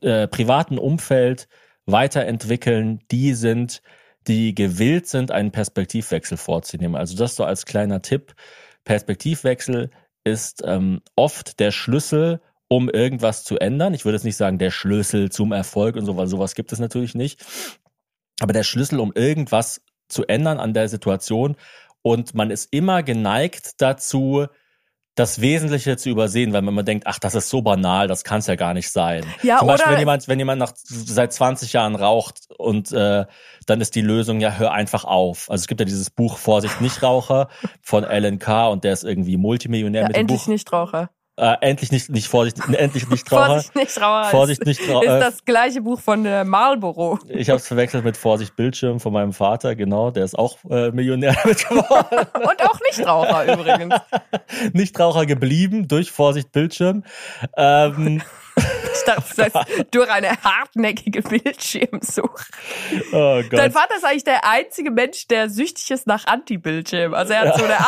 [0.00, 1.48] äh, privaten Umfeld
[1.86, 3.82] weiterentwickeln, die sind,
[4.26, 6.96] die gewillt sind, einen Perspektivwechsel vorzunehmen.
[6.96, 8.34] Also das so als kleiner Tipp.
[8.84, 9.90] Perspektivwechsel
[10.24, 13.94] ist ähm, oft der Schlüssel, um irgendwas zu ändern.
[13.94, 16.78] Ich würde jetzt nicht sagen, der Schlüssel zum Erfolg und so, weil sowas gibt es
[16.78, 17.44] natürlich nicht.
[18.40, 21.56] Aber der Schlüssel, um irgendwas zu ändern an der Situation.
[22.02, 24.46] Und man ist immer geneigt dazu,
[25.18, 28.38] das Wesentliche zu übersehen, weil man immer denkt, ach, das ist so banal, das kann
[28.38, 29.24] es ja gar nicht sein.
[29.42, 33.26] Ja, Zum Beispiel, wenn jemand, wenn jemand nach seit 20 Jahren raucht und äh,
[33.66, 35.50] dann ist die Lösung, ja, hör einfach auf.
[35.50, 37.48] Also es gibt ja dieses Buch Vorsicht Nichtraucher
[37.82, 40.48] von Alan Carr und der ist irgendwie Multimillionär ja, mit dem endlich Buch.
[40.48, 41.10] Nichtraucher.
[41.38, 43.46] Äh, endlich nicht, nicht Vorsicht, endlich Nichtraucher.
[43.46, 44.30] Vorsicht Nichtraucher.
[44.30, 45.18] Vorsicht ist, Nichtraucher.
[45.18, 47.20] ist das gleiche Buch von äh, Marlboro.
[47.28, 50.90] Ich habe es verwechselt mit Vorsicht Bildschirm von meinem Vater, genau, der ist auch äh,
[50.90, 52.26] Millionär damit geworden.
[52.34, 53.94] Und auch Nichtraucher übrigens.
[54.72, 57.04] Nichtraucher geblieben durch Vorsicht Bildschirm.
[57.56, 58.20] Ähm,
[59.06, 62.44] Dachte, das heißt, durch eine hartnäckige Bildschirmsuche.
[63.12, 63.72] oh Dein Gott.
[63.72, 67.14] Vater ist eigentlich der einzige Mensch, der süchtig ist nach Anti-Bildschirm.
[67.14, 67.80] Also er hat so eine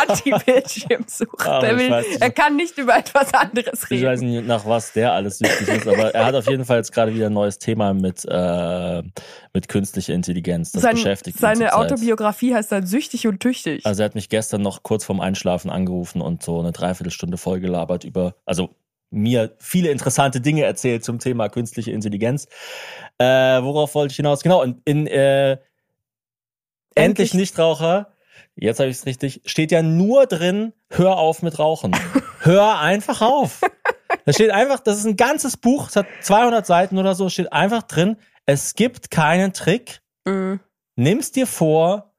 [2.01, 2.23] nicht.
[2.23, 4.33] er kann nicht über etwas anderes Ich weiß reden.
[4.33, 7.15] nicht, nach was der alles süchtig ist, aber er hat auf jeden Fall jetzt gerade
[7.15, 9.03] wieder ein neues Thema mit, äh,
[9.53, 10.73] mit künstlicher Intelligenz.
[10.73, 11.75] Das Sein, beschäftigt ihn seine.
[11.75, 13.85] Autobiografie heißt dann Süchtig und Tüchtig.
[13.87, 18.05] Also er hat mich gestern noch kurz vorm Einschlafen angerufen und so eine Dreiviertelstunde vollgelabert
[18.05, 18.71] über, also
[19.11, 22.47] mir viele interessante Dinge erzählt zum Thema künstliche Intelligenz.
[23.19, 23.25] Äh,
[23.63, 24.43] worauf wollte ich hinaus?
[24.43, 25.59] Genau, in, in äh,
[26.95, 28.13] Endlich, Endlich- Nichtraucher,
[28.57, 31.93] jetzt habe ich es richtig, steht ja nur drin, hör auf mit Rauchen.
[32.41, 33.61] hör einfach auf.
[34.27, 37.53] Da steht einfach, das ist ein ganzes Buch, es hat 200 Seiten oder so, steht
[37.53, 40.57] einfach drin, es gibt keinen Trick, Mm.
[40.97, 42.10] nimm's dir vor,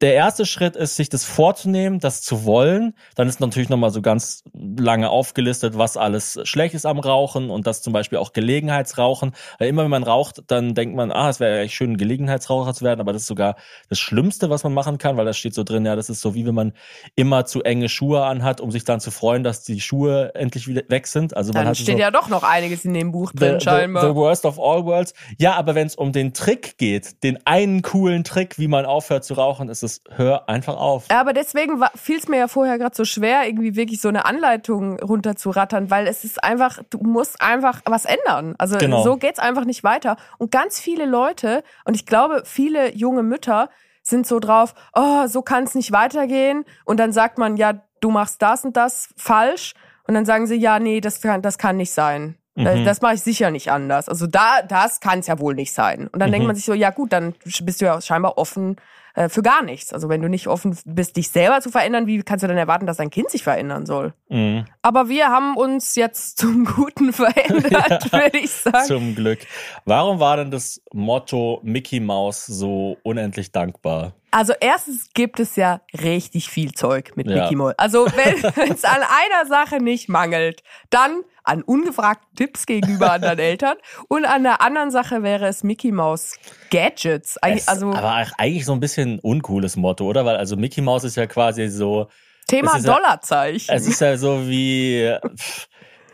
[0.00, 2.94] der erste Schritt ist, sich das vorzunehmen, das zu wollen.
[3.16, 7.66] Dann ist natürlich nochmal so ganz lange aufgelistet, was alles schlecht ist am Rauchen und
[7.66, 9.32] das zum Beispiel auch Gelegenheitsrauchen.
[9.58, 12.84] Weil immer wenn man raucht, dann denkt man, ah, es wäre eigentlich schön, Gelegenheitsraucher zu
[12.84, 13.56] werden, aber das ist sogar
[13.88, 16.34] das Schlimmste, was man machen kann, weil da steht so drin, ja, das ist so
[16.34, 16.72] wie wenn man
[17.16, 20.82] immer zu enge Schuhe anhat, um sich dann zu freuen, dass die Schuhe endlich wieder
[20.88, 21.36] weg sind.
[21.36, 23.58] Also man Dann hat steht so ja doch noch einiges in dem Buch the, drin,
[23.58, 24.08] the, scheinbar.
[24.08, 25.12] the worst of all worlds.
[25.38, 29.24] Ja, aber wenn es um den Trick geht, den einen coolen Trick, wie man aufhört
[29.24, 31.06] zu rauchen, ist es, hör einfach auf.
[31.10, 34.24] Ja, aber deswegen fiel es mir ja vorher gerade so schwer, irgendwie wirklich so eine
[34.24, 38.54] Anleitung runterzurattern, weil es ist einfach, du musst einfach was ändern.
[38.58, 39.02] Also Genau.
[39.02, 40.16] so geht's einfach nicht weiter.
[40.38, 43.68] Und ganz viele Leute, und ich glaube, viele junge Mütter
[44.02, 46.64] sind so drauf, oh, so kann es nicht weitergehen.
[46.84, 49.74] Und dann sagt man, ja, du machst das und das falsch.
[50.06, 52.36] Und dann sagen sie, ja, nee, das kann, das kann nicht sein.
[52.54, 52.84] Das, Mhm.
[52.84, 54.08] das mache ich sicher nicht anders.
[54.08, 56.08] Also da, das kann es ja wohl nicht sein.
[56.08, 56.46] Und dann denkt Mhm.
[56.48, 58.76] man sich so, ja gut, dann bist du ja scheinbar offen
[59.18, 59.92] äh, für gar nichts.
[59.92, 62.86] Also wenn du nicht offen bist, dich selber zu verändern, wie kannst du dann erwarten,
[62.86, 64.14] dass dein Kind sich verändern soll?
[64.28, 64.64] Mhm.
[64.80, 68.86] Aber wir haben uns jetzt zum Guten verändert, würde ich sagen.
[68.86, 69.40] Zum Glück.
[69.84, 74.12] Warum war denn das Motto Mickey Mouse so unendlich dankbar?
[74.30, 77.42] Also erstens gibt es ja richtig viel Zeug mit Ja.
[77.42, 77.74] Mickey Mouse.
[77.76, 78.36] Also wenn
[78.72, 83.76] es an einer Sache nicht mangelt, dann an ungefragten Tipps gegenüber anderen Eltern
[84.08, 86.36] und an der anderen Sache wäre es Mickey Mouse
[86.70, 87.38] Gadgets.
[87.38, 90.24] Eigentlich, Es- also aber eigentlich so ein bisschen uncooles Motto, oder?
[90.24, 92.08] Weil also Mickey Mouse ist ja quasi so,
[92.46, 93.74] Thema ist ja- Dollarzeichen.
[93.74, 95.14] es ist ja so wie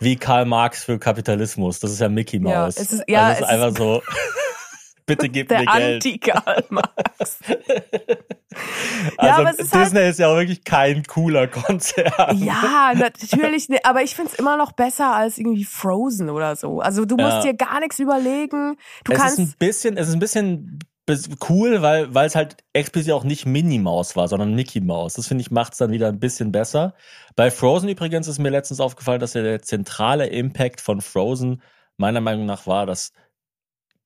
[0.01, 1.79] wie Karl Marx für Kapitalismus.
[1.81, 2.77] Das ist ja Mickey Ja, Mouse.
[2.77, 4.03] es ist- ja, also es ist es ist- einfach so.
[5.07, 5.95] Bitte gib der mir Geld.
[6.05, 7.39] Anti-Karl Marx.
[9.19, 12.39] Also aber es ist halt- Disney ist ja auch wirklich kein cooler Konzern.
[12.39, 16.79] Ja, natürlich, ne, aber ich find's immer noch besser als irgendwie Frozen oder so.
[16.81, 17.43] Also du musst Ja.
[17.43, 18.77] dir gar nichts überlegen.
[19.05, 22.37] Du es kannst ist ein bisschen, es ist ein bisschen bis- cool, weil weil es
[22.37, 25.15] halt explizit auch nicht Minnie Maus war, sondern Mickey Maus.
[25.15, 26.95] Das finde ich macht's dann wieder ein bisschen besser.
[27.35, 31.61] Bei Frozen übrigens ist mir letztens aufgefallen, dass ja der zentrale Impact von Frozen
[31.97, 33.13] meiner Meinung nach war, dass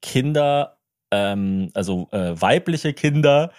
[0.00, 0.77] Kinder,
[1.10, 3.52] ähm, also äh, weibliche Kinder,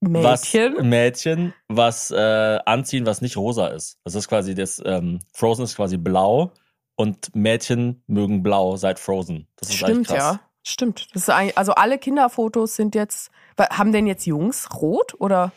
[0.00, 0.74] Mädchen.
[0.76, 3.98] was Mädchen, was äh, anziehen, was nicht rosa ist.
[4.04, 6.52] Das ist quasi das Haben Frozen ist quasi blau
[6.96, 9.48] und Mädchen mögen blau seit Frozen.
[9.56, 10.34] Das ist eigentlich Stimmt, krass.
[10.34, 10.40] ja.
[10.64, 11.08] Stimmt.
[11.14, 15.52] Das ist also alle Kinderfotos sind jetzt, haben denn jetzt Jungs rot oder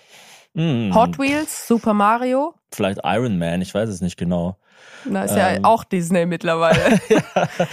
[0.54, 2.54] Mm, Hot Wheels, Super Mario?
[2.74, 4.58] Vielleicht Iron Man, ich weiß es nicht genau.
[5.06, 5.66] Na, ist ja Ähm.
[5.66, 7.00] auch Disney mittlerweile.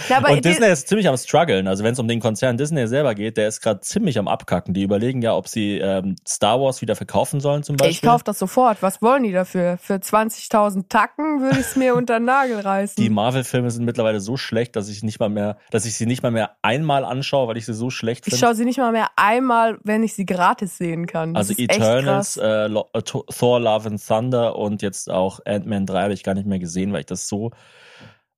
[0.09, 1.67] ja, aber und Disney ist ziemlich am struggeln.
[1.67, 4.73] Also wenn es um den Konzern Disney selber geht, der ist gerade ziemlich am abkacken.
[4.73, 7.91] Die überlegen ja, ob sie ähm, Star Wars wieder verkaufen sollen zum Beispiel.
[7.93, 8.81] ich kaufe das sofort.
[8.81, 9.77] Was wollen die dafür?
[9.79, 12.95] Für 20.000 Tacken würde ich es mir unter den Nagel reißen.
[13.01, 16.23] die Marvel-Filme sind mittlerweile so schlecht, dass ich nicht mal mehr, dass ich sie nicht
[16.23, 18.45] mal mehr einmal anschaue, weil ich sie so schlecht ich finde.
[18.47, 21.33] schaue sie nicht mal mehr einmal, wenn ich sie gratis sehen kann.
[21.35, 26.01] Das Also Eternals, äh, äh, Thor- Thor, Love and Thunder und jetzt auch Ant-Man 3
[26.03, 27.51] habe ich gar nicht mehr gesehen, weil ich das so.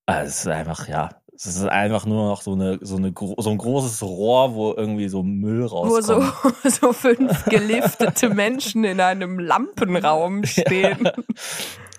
[0.06, 1.10] Äh, es ist einfach, ja.
[1.34, 5.10] Es ist einfach nur noch so, eine, so, eine, so ein großes Rohr, wo irgendwie
[5.10, 6.34] so Müll wo rauskommt.
[6.64, 11.10] so, so fünf geliftete Menschen in einem Lampenraum stehen.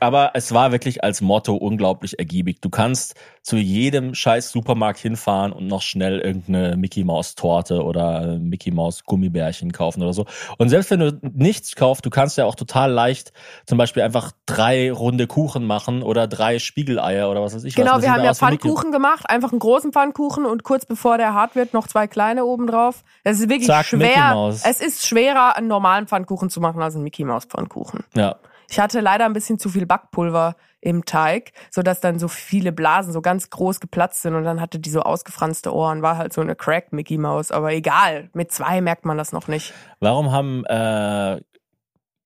[0.02, 2.60] Aber es war wirklich als Motto unglaublich ergiebig.
[2.60, 8.38] Du kannst zu jedem scheiß Supermarkt hinfahren und noch schnell irgendeine Mickey Maus Torte oder
[8.38, 10.26] Mickey Maus Gummibärchen kaufen oder so.
[10.58, 13.32] Und selbst wenn du nichts kaufst, du kannst ja auch total leicht
[13.66, 17.76] zum Beispiel einfach drei runde Kuchen machen oder drei Spiegeleier oder was weiß ich.
[17.76, 17.84] was.
[17.84, 21.34] Genau, Das wir haben ja Pfannkuchen gemacht, einfach einen großen Pfannkuchen und kurz bevor der
[21.34, 23.02] hart wird, noch zwei kleine oben drauf.
[23.24, 24.50] Es ist wirklich Zack, schwer.
[24.64, 28.04] Es ist schwerer, einen normalen Pfannkuchen zu machen als einen Mickey Maus Pfannkuchen.
[28.14, 28.36] Ja.
[28.72, 33.12] Ich hatte leider ein bisschen zu viel Backpulver im Teig, sodass dann so viele Blasen
[33.12, 36.00] so ganz groß geplatzt sind und dann hatte die so ausgefranste Ohren.
[36.00, 38.30] War halt so eine Crack Mickey Maus, aber egal.
[38.32, 39.74] Mit zwei merkt man das noch nicht.
[40.00, 41.42] Warum haben äh,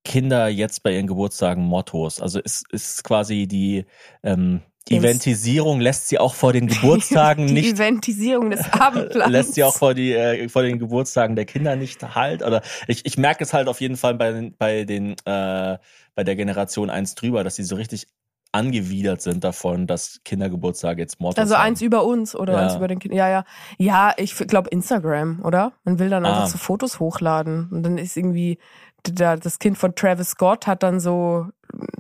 [0.05, 2.21] Kinder jetzt bei ihren Geburtstagen Mottos?
[2.21, 3.85] Also ist, ist quasi die
[4.23, 4.63] ähm,
[4.95, 9.31] Eventisierung lässt sie auch vor den Geburtstagen Die nicht Eventisierung des Abendplans.
[9.33, 13.05] lässt sie auch vor die äh, vor den Geburtstagen der Kinder nicht halt oder ich,
[13.05, 15.79] ich merke es halt auf jeden Fall bei bei den äh,
[16.15, 18.07] bei der Generation eins drüber, dass sie so richtig
[18.53, 21.67] angewidert sind davon, dass Kindergeburtstage jetzt Mottos Also haben.
[21.67, 22.61] eins über uns oder Ja.
[22.61, 23.13] eins über den Kind.
[23.13, 23.45] Ja, ja.
[23.77, 25.73] Ja, ich glaube Instagram, oder?
[25.85, 26.47] Man will dann einfach Ah.
[26.47, 27.69] so Fotos hochladen.
[27.71, 28.59] Und dann ist irgendwie,
[29.15, 31.47] das Kind von Travis Scott hat dann so,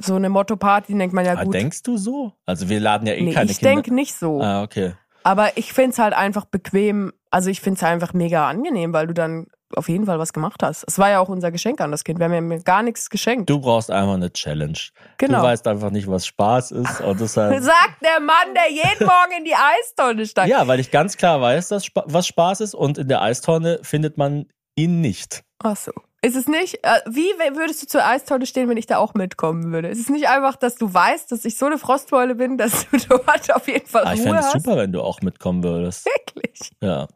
[0.01, 1.55] so eine Motto-Party, denkt man ja Ah, gut.
[1.55, 2.33] denkst du so?
[2.47, 3.75] Also wir laden ja eh nee, keine ich Kinder.
[3.75, 4.41] denke nicht so.
[4.41, 4.95] Ah, okay.
[5.23, 7.13] Aber ich find's halt einfach bequem.
[7.31, 10.85] Also ich find's einfach mega angenehm, weil du dann auf jeden Fall was gemacht hast.
[10.87, 12.21] Es war ja auch unser Geschenk an das Kind.
[12.21, 13.51] Wir haben ja gar nichts geschenkt.
[13.51, 14.79] Du brauchst einfach eine Challenge.
[15.19, 15.39] Genau.
[15.41, 19.33] Du weißt einfach nicht, was Spaß ist und deshalb Sagt der Mann, der jeden Morgen
[19.37, 20.49] in die Eistonne steigt.
[20.49, 24.17] Ja, weil ich ganz klar weiß, dass was Spaß ist und in der Eistonne findet
[24.17, 24.47] man
[24.77, 25.43] ihn nicht.
[25.65, 25.91] Ach so.
[26.27, 29.71] Ist es nicht, äh, wie würdest du zur Eistonne stehen, wenn ich da auch mitkommen
[29.73, 29.87] würde?
[29.87, 32.97] Ist es nicht einfach, dass du weißt, dass ich so eine Frostbeule bin, dass du
[33.09, 34.65] dort auf jeden Fall Ah, ich Ruhe fände es hast?
[34.65, 36.05] super, wenn du auch mitkommen würdest.
[36.05, 36.73] Wirklich.
[36.81, 37.07] Ja.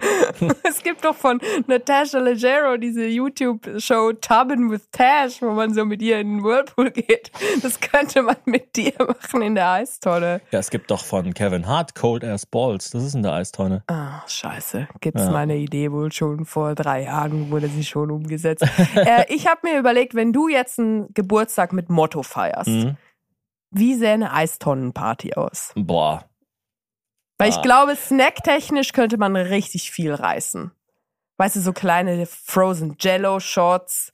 [0.62, 6.00] Es gibt doch von Natasha Leggero diese YouTube-Show Tubbin with Tash, wo man so mit
[6.02, 7.30] ihr in den Whirlpool geht.
[7.62, 10.40] Das könnte man mit dir machen in der Eistonne.
[10.50, 12.90] Ja, es gibt doch von Kevin Hart Cold Ass Balls.
[12.90, 13.82] Das ist in der Eistonne.
[13.88, 14.88] Ah, scheiße.
[15.00, 15.30] Gibt's Ja.
[15.30, 18.64] meine Idee wohl schon vor drei Jahren, wurde sie schon umgesetzt.
[18.94, 22.96] äh, ich habe mir überlegt, wenn du jetzt einen Geburtstag mit Motto feierst, Mhm.
[23.70, 25.72] wie sähe eine Eistonnenparty aus?
[25.74, 26.24] Boah.
[27.38, 27.62] Weil ich Ah.
[27.62, 30.72] glaube, snacktechnisch könnte man richtig viel reißen.
[31.38, 34.10] Weißt du, so kleine Frozen Jello Shots.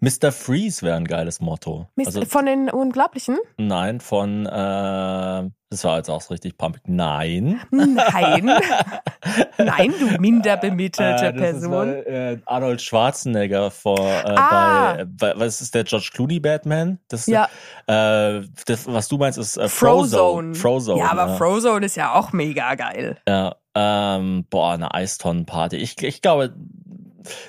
[0.00, 0.30] Mr.
[0.30, 1.88] Freeze wäre ein geiles Motto.
[1.96, 3.36] Mist, Also, von den Unglaublichen?
[3.56, 6.82] nein, von, äh, das war jetzt auch so richtig pumpig.
[6.86, 7.60] Nein.
[7.72, 8.46] Nein.
[9.58, 11.88] Nein, du minder bemittelte Äh, Person.
[11.94, 14.94] Ist, äh, Arnold Schwarzenegger vor, äh, Ah.
[14.94, 16.98] bei, bei, was ist der George Clooney Batman?
[17.08, 17.48] Das, Ja.
[17.86, 20.08] Äh, das, was du meinst, ist äh, Frozone.
[20.08, 20.54] Frozone.
[20.54, 21.00] Frozone.
[21.00, 21.36] Ja, aber ja.
[21.36, 23.18] Frozone ist ja auch mega geil.
[23.28, 25.76] Ja, ähm, boah, eine Eistonnenparty.
[25.76, 26.54] Ich, ich glaube,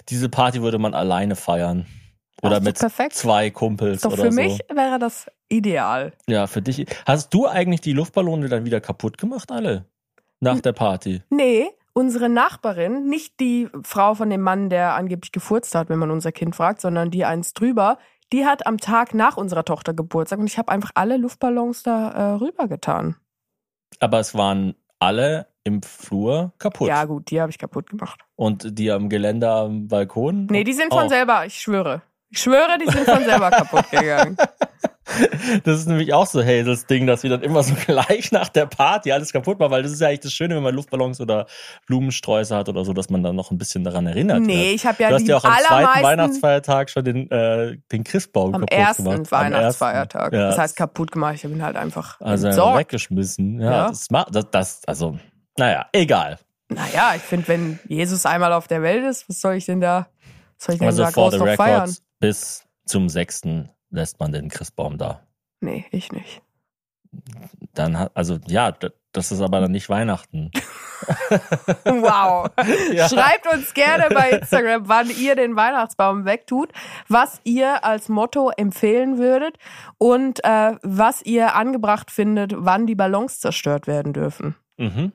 [0.10, 1.86] diese Party würde man alleine feiern.
[2.42, 3.14] Oder Ach, mit perfekt.
[3.16, 4.42] zwei Kumpels Doch oder für so.
[4.42, 6.14] mich wäre das ideal.
[6.28, 6.86] Ja, für dich.
[7.06, 9.86] Hast du eigentlich die Luftballone dann wieder kaputt gemacht, alle?
[10.40, 11.22] Nach der Party?
[11.30, 16.12] Nee, unsere Nachbarin, nicht die Frau von dem Mann, der angeblich gefurzt hat, wenn man
[16.12, 17.98] unser Kind fragt, sondern die eins drüber,
[18.32, 22.12] die hat am Tag nach unserer Tochter Geburtstag und ich habe einfach alle Luftballons da
[22.12, 23.16] äh, rübergetan.
[24.00, 26.88] Aber es waren alle im Flur kaputt.
[26.88, 28.22] Ja, gut, die habe ich kaputt gemacht.
[28.36, 30.46] Und die am Geländer am Balkon?
[30.50, 31.10] Nee, die sind von Auch.
[31.10, 32.02] selber, ich schwöre.
[32.32, 34.38] Ich schwöre, die sind von selber kaputt gegangen.
[35.64, 38.68] Das ist nämlich auch so Hazels Ding, dass wir dann immer so gleich nach der
[38.68, 41.48] Party alles kaputt machen, weil das ist ja eigentlich das Schöne, wenn man Luftballons oder
[41.88, 45.02] Blumensträuße hat oder so, dass man dann noch ein bisschen daran erinnert Nee, ich habe
[45.02, 48.72] ja du hast ja auch am zweiten Weihnachtsfeiertag schon den, äh, den Christbaum am kaputt
[48.72, 49.32] ersten gemacht.
[49.32, 50.22] Weihnachtsfeiertag.
[50.22, 50.36] Am ersten.
[50.36, 52.80] Ja, Das heißt kaputt gemacht, ich habe ihn halt einfach also entsorgt.
[52.80, 53.60] weggeschmissen.
[53.60, 53.88] Ja, Ja.
[53.88, 55.18] Das, das, das, also,
[55.58, 56.38] naja, egal.
[56.70, 60.08] Naja, ich finde, wenn Jesus einmal auf der Welt ist, was soll ich denn da,
[60.58, 61.92] was soll ich denn Also da groß noch feiern?
[62.20, 65.26] Bis zum sechsten lässt man den Christbaum da.
[65.62, 66.42] Nee, ich nicht.
[67.74, 68.72] Dann hat, also ja,
[69.12, 70.52] das ist aber dann nicht Weihnachten.
[71.86, 72.50] Wow.
[72.92, 73.10] Ja.
[73.10, 76.72] Schreibt uns gerne bei Instagram, wann ihr den Weihnachtsbaum wegtut,
[77.08, 79.58] was ihr als Motto empfehlen würdet
[79.98, 84.56] und äh, was ihr angebracht findet, wann die Ballons zerstört werden dürfen.
[84.78, 85.14] Mhm.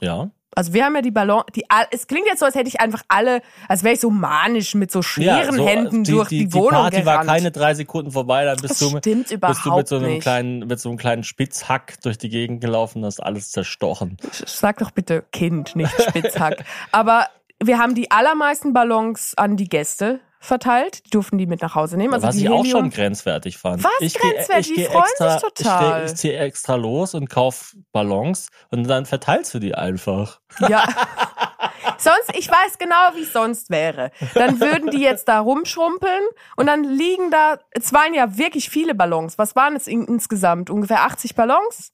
[0.00, 0.30] Ja.
[0.54, 3.02] Also wir haben ja die Ballons, die es klingt jetzt so, als hätte ich einfach
[3.08, 6.44] alle, als wäre ich so manisch mit so schweren so, Händen die, durch die, die,
[6.46, 7.28] die Wohnung Party war gerannt.
[7.28, 10.06] keine drei Sekunden vorbei, dann bist das du, stimmt bist du überhaupt mit so einem
[10.06, 10.22] nicht.
[10.22, 14.16] kleinen, mit so einem kleinen Spitzhack durch die Gegend gelaufen, hast alles zerstochen.
[14.30, 16.64] Sag doch bitte Kind, nicht Spitzhack.
[16.92, 17.28] Aber
[17.62, 21.06] wir haben die allermeisten Ballons an die Gäste verteilt.
[21.06, 22.14] Die durften die mit nach Hause nehmen.
[22.14, 23.82] Also Was die ich auch Helium schon grenzwertig fand.
[23.84, 24.68] Was ich geh- grenzwertig?
[24.70, 25.98] Ich Die geh freuen extra, sich total.
[26.00, 30.40] Ich, geh- ich ziehe extra los und kauf Ballons und dann verteilst du die einfach.
[30.68, 30.86] Ja.
[31.98, 34.10] Sonst, ich weiß genau, wie es sonst wäre.
[34.34, 36.22] Dann würden die jetzt da rumschrumpeln
[36.56, 39.38] und dann liegen da, es waren ja wirklich viele Ballons.
[39.38, 40.70] Was waren es in, insgesamt?
[40.70, 41.92] Ungefähr 80 Ballons?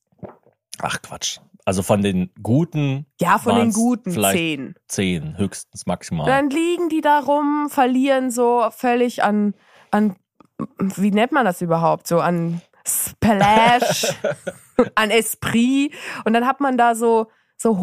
[0.81, 1.39] Ach Quatsch.
[1.65, 4.75] Also von den guten Ja, von den guten zehn.
[4.89, 6.27] zehn, höchstens maximal.
[6.27, 9.55] Dann liegen die da rum, verlieren so völlig an,
[9.91, 10.17] an,
[10.79, 12.07] wie nennt man das überhaupt?
[12.07, 14.15] So an Splash,
[14.95, 15.95] an Esprit.
[16.25, 17.79] Und dann hat man da so, so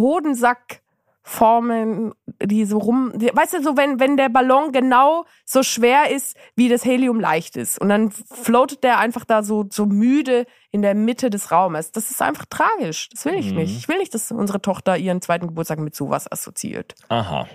[1.27, 2.13] Hodensackformen,
[2.43, 6.69] die so rum, weißt du, so wenn, wenn der Ballon genau so schwer ist, wie
[6.69, 7.79] das Helium leicht ist.
[7.79, 11.91] Und dann floatet der einfach da so, so müde in der Mitte des Raumes.
[11.91, 13.09] Das ist einfach tragisch.
[13.09, 13.57] Das will ich Mhm.
[13.57, 13.77] nicht.
[13.77, 16.95] Ich will nicht, dass unsere Tochter ihren zweiten Geburtstag mit sowas assoziiert.
[17.09, 17.47] Aha.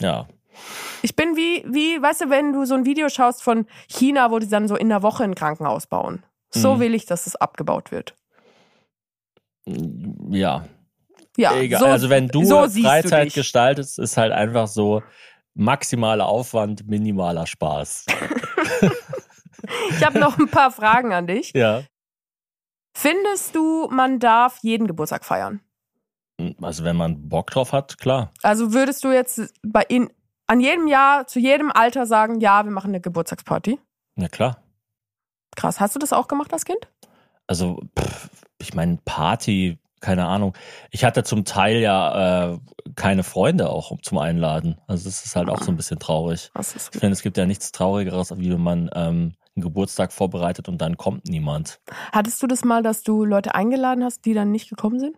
[0.00, 0.26] Ja.
[1.02, 4.38] Ich bin wie, wie, weißt du, wenn du so ein Video schaust von China, wo
[4.38, 6.22] die dann so in der Woche ein Krankenhaus bauen.
[6.50, 6.80] So Mhm.
[6.80, 8.16] will ich, dass es abgebaut wird.
[10.30, 10.64] Ja.
[11.36, 11.80] Ja, Egal.
[11.80, 15.02] so, also wenn du so Freizeit du gestaltest, ist halt einfach so
[15.54, 18.06] maximaler Aufwand, minimaler Spaß.
[19.90, 21.52] Ich habe noch ein paar Fragen an dich.
[21.54, 21.82] ja.
[22.96, 25.60] Findest du, man darf jeden Geburtstag feiern?
[26.62, 28.30] Also wenn man Bock drauf hat, klar.
[28.42, 30.10] Also würdest du jetzt bei in,
[30.46, 33.80] an jedem Jahr, zu jedem Alter sagen, ja, wir machen eine Geburtstagsparty?
[34.16, 34.62] Ja klar.
[35.56, 35.80] Krass.
[35.80, 36.86] Hast du das auch gemacht als Kind?
[37.46, 38.28] Also pff,
[38.58, 40.54] ich meine Party, keine Ahnung.
[40.90, 42.58] Ich hatte zum Teil ja äh,
[42.94, 44.78] keine Freunde auch zum Einladen.
[44.86, 46.50] Also es ist halt auch so ein bisschen traurig.
[46.54, 50.12] Das ist Ich finde, es gibt ja nichts Traurigeres, wie wenn man ähm, einen Geburtstag
[50.12, 51.80] vorbereitet und dann kommt niemand.
[52.12, 55.16] Hattest du das mal, dass du Leute eingeladen hast, die dann nicht gekommen sind?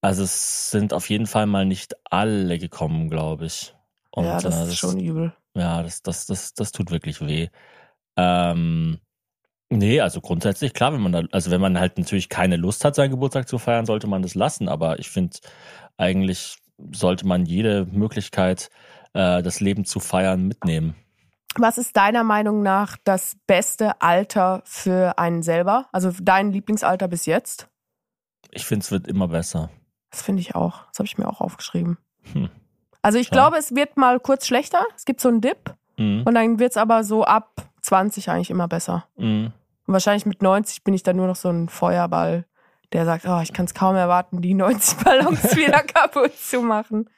[0.00, 3.74] Also es sind auf jeden Fall mal nicht alle gekommen, glaube ich.
[4.10, 5.34] Und, ja, das äh, ist schon übel.
[5.54, 7.48] Ja, das, das, das, das tut wirklich weh.
[8.16, 9.00] Ähm,
[9.70, 12.94] nee, also grundsätzlich klar, wenn man da, also wenn man halt natürlich keine Lust hat,
[12.94, 14.68] seinen Geburtstag zu feiern, sollte man das lassen.
[14.68, 15.38] Aber ich finde,
[15.96, 16.58] eigentlich
[16.92, 18.70] sollte man jede Möglichkeit,
[19.12, 20.94] äh, das Leben zu feiern, mitnehmen.
[21.56, 25.88] Was ist deiner Meinung nach das beste Alter für einen selber?
[25.92, 27.68] Also dein Lieblingsalter bis jetzt?
[28.52, 29.70] Ich finde, es wird immer besser.
[30.10, 30.86] Das finde ich auch.
[30.88, 31.98] Das habe ich mir auch aufgeschrieben.
[32.32, 32.50] Hm.
[33.02, 33.36] Also ich Schade.
[33.36, 34.84] glaube, es wird mal kurz schlechter.
[34.96, 35.74] Es gibt so einen Dip.
[35.96, 36.22] Mhm.
[36.24, 39.06] Und dann wird es aber so ab 20 eigentlich immer besser.
[39.16, 39.52] Mhm.
[39.90, 42.46] Und wahrscheinlich mit 90 bin ich dann nur noch so ein Feuerball,
[42.92, 47.10] der sagt, oh, ich kann es kaum erwarten, die 90 Ballons wieder kaputt zu machen.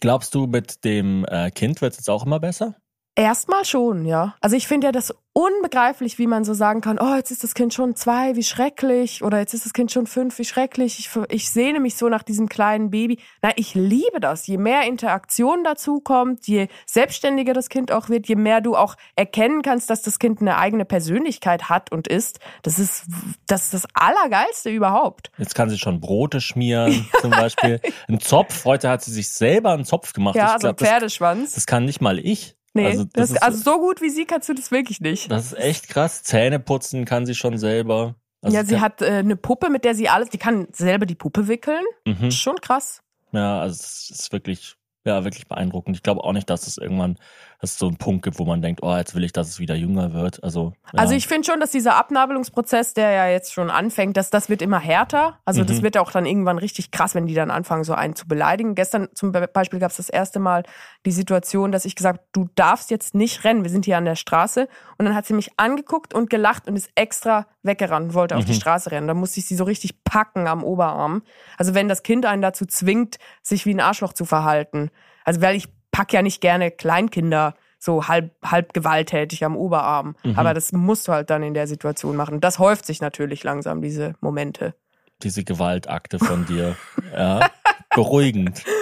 [0.00, 2.76] Glaubst du, mit dem äh, Kind wird es jetzt auch immer besser?
[3.14, 4.34] Erstmal schon, ja.
[4.40, 7.54] Also ich finde ja das unbegreiflich, wie man so sagen kann, oh, jetzt ist das
[7.54, 9.22] Kind schon zwei, wie schrecklich.
[9.22, 10.98] Oder jetzt ist das Kind schon fünf, wie schrecklich.
[10.98, 13.18] Ich, ich sehne mich so nach diesem kleinen Baby.
[13.42, 14.46] Nein, ich liebe das.
[14.46, 18.96] Je mehr Interaktion dazu kommt, je selbstständiger das Kind auch wird, je mehr du auch
[19.14, 22.40] erkennen kannst, dass das Kind eine eigene Persönlichkeit hat und ist.
[22.62, 23.04] Das ist
[23.46, 25.30] das, ist das Allergeilste überhaupt.
[25.36, 27.80] Jetzt kann sie schon Brote schmieren, zum Beispiel.
[28.08, 28.64] Ein Zopf.
[28.64, 30.34] Heute hat sie sich selber einen Zopf gemacht.
[30.34, 31.54] Ja, ich so ein glaub, das, Pferdeschwanz.
[31.54, 32.56] das kann nicht mal ich.
[32.74, 35.30] Nee, also, das, ist, also so gut wie sie kannst du das wirklich nicht.
[35.30, 36.22] das ist echt krass.
[36.22, 38.16] Zähne putzen kann sie schon selber.
[38.42, 41.14] Also ja, sie hat äh, eine Puppe, mit der sie alles, die kann selber die
[41.14, 41.84] Puppe wickeln.
[42.06, 42.30] Mhm.
[42.32, 43.02] Schon krass.
[43.30, 45.96] Ja, also es ist wirklich, ja, wirklich beeindruckend.
[45.96, 47.16] Ich glaube auch nicht, dass es irgendwann,
[47.60, 49.58] dass es so einen Punkt gibt, wo man denkt, oh, jetzt will ich, dass es
[49.58, 50.42] wieder jünger wird.
[50.44, 50.98] Also, ja.
[51.00, 54.62] Also ich finde schon, dass dieser Abnabelungsprozess, der ja jetzt schon anfängt, dass das wird
[54.62, 55.38] immer härter.
[55.44, 55.82] Also das Mhm.
[55.82, 58.74] wird auch dann irgendwann richtig krass, wenn die dann anfangen, so einen zu beleidigen.
[58.74, 60.62] Gestern zum Be- Beispiel gab es das erste Mal
[61.04, 63.64] die Situation, dass ich gesagt, du darfst jetzt nicht rennen.
[63.64, 64.68] Wir sind hier an der Straße.
[64.98, 68.44] Und dann hat sie mich angeguckt und gelacht und ist extra weggerannt und wollte auf
[68.44, 68.56] die Mhm.
[68.56, 69.08] Straße rennen.
[69.08, 71.22] Da musste ich sie so richtig packen am Oberarm.
[71.58, 74.90] Also wenn das Kind einen dazu zwingt, sich wie ein Arschloch zu verhalten.
[75.24, 80.14] Also weil ich pack ja nicht gerne Kleinkinder so halb, halb gewalttätig am Oberarm.
[80.22, 80.38] Mhm.
[80.38, 82.40] Aber das musst du halt dann in der Situation machen.
[82.40, 84.74] Das häuft sich natürlich langsam, diese Momente.
[85.22, 86.76] diese Gewaltakte von dir.
[87.12, 87.48] ja.
[87.94, 88.62] Beruhigend.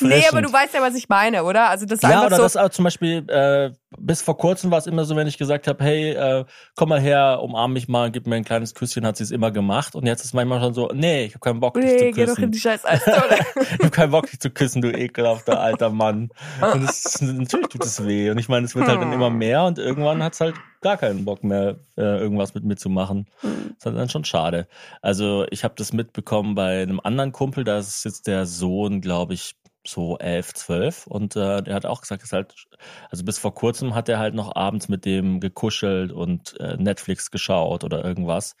[0.00, 1.70] Nee, aber du weißt ja, was ich meine, oder?
[1.70, 2.42] Also das ist Ja, einfach oder so.
[2.42, 5.66] das auch zum Beispiel, äh, bis vor kurzem war es immer so, wenn ich gesagt
[5.66, 6.44] habe, hey, äh,
[6.76, 9.50] komm mal her, umarm mich mal, gib mir ein kleines Küsschen, hat sie es immer
[9.50, 9.94] gemacht.
[9.94, 12.04] Und jetzt ist es manchmal schon so, nee, ich habe keinen Bock, dich nee, zu
[12.04, 12.44] geh doch küssen.
[12.44, 13.38] in die scheiß Eistonne.
[13.60, 16.30] ich habe keinen Bock, dich zu küssen, du ekelhafter alter Mann.
[16.60, 18.30] Und es, natürlich tut es weh.
[18.30, 21.24] Und ich meine, es wird halt dann immer mehr und irgendwann hat's halt gar keinen
[21.24, 23.26] Bock mehr, äh, irgendwas mit mir zu machen.
[23.40, 24.66] Das ist halt dann schon schade.
[25.00, 29.34] Also ich habe das mitbekommen bei einem anderen Kumpel, da ist jetzt der Sohn, glaube
[29.34, 29.54] ich,
[29.86, 32.54] so elf, zwölf und äh, der hat auch gesagt, es ist halt,
[33.10, 37.30] also bis vor kurzem hat er halt noch abends mit dem gekuschelt und äh, Netflix
[37.30, 38.54] geschaut oder irgendwas.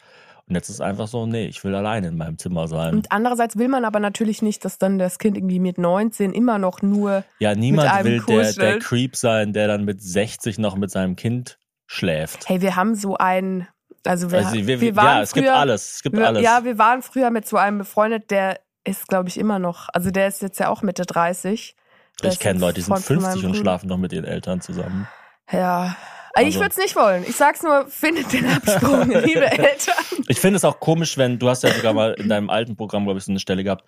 [0.48, 2.94] Und jetzt ist einfach so, nee, ich will alleine in meinem Zimmer sein.
[2.94, 6.58] Und andererseits will man aber natürlich nicht, dass dann das Kind irgendwie mit 19 immer
[6.58, 8.78] noch nur Ja, niemand will der, der.
[8.80, 12.48] Creep sein, der dann mit 60 noch mit seinem Kind schläft.
[12.48, 13.68] Hey, wir haben so einen,
[14.04, 15.92] also wir, Also wir, wir waren ja, es früher, gibt alles.
[15.94, 16.42] Es gibt alles.
[16.42, 20.10] Ja, wir waren früher mit so einem befreundet, der ist, glaube ich, immer noch, also
[20.10, 21.76] der ist jetzt ja auch Mitte 30.
[22.22, 24.24] Der ich kenne Leute, die sind Freund von 50 meinem und schlafen noch mit ihren
[24.24, 25.08] Eltern zusammen.
[25.50, 25.96] Ja.
[26.34, 27.24] Also, ich würde es nicht wollen.
[27.28, 29.94] Ich sag's nur, findet den Absprung, liebe Eltern.
[30.28, 33.04] Ich finde es auch komisch, wenn, du hast ja sogar mal in deinem alten Programm,
[33.04, 33.84] glaube ich, so eine Stelle gehabt,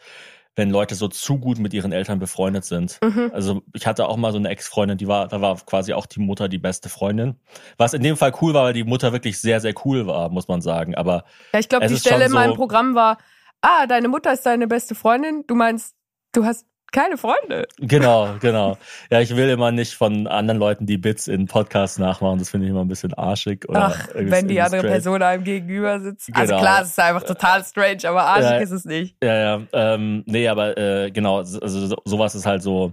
[0.57, 3.01] wenn Leute so zu gut mit ihren Eltern befreundet sind.
[3.03, 3.31] Mhm.
[3.33, 6.21] Also ich hatte auch mal so eine Ex-Freundin, die war, da war quasi auch die
[6.21, 7.37] Mutter die beste Freundin.
[7.77, 10.47] Was in dem Fall cool war, weil die Mutter wirklich sehr, sehr cool war, muss
[10.47, 10.95] man sagen.
[10.95, 13.19] Aber Ja, ich glaube, die Stelle in meinem Programm war,
[13.65, 15.45] ah, deine Mutter ist deine beste Freundin.
[15.47, 15.95] Du meinst,
[16.33, 17.67] du hast keine Freunde.
[17.79, 18.79] Genau, genau.
[19.11, 22.39] Ja, ich will immer nicht von anderen Leuten die Bits in Podcasts nachmachen.
[22.39, 23.69] Das finde ich immer ein bisschen arschig.
[23.69, 24.93] Oder Ach, wenn die andere straight.
[24.93, 26.31] Person einem gegenüber sitzt.
[26.33, 26.61] Also Genau.
[26.63, 28.57] klar, es ist einfach total strange, aber arschig Ja.
[28.59, 29.17] ist es nicht.
[29.25, 29.63] Ja, ja.
[29.73, 32.93] Ähm, nee, aber äh, genau, so- also so, sowas ist halt so.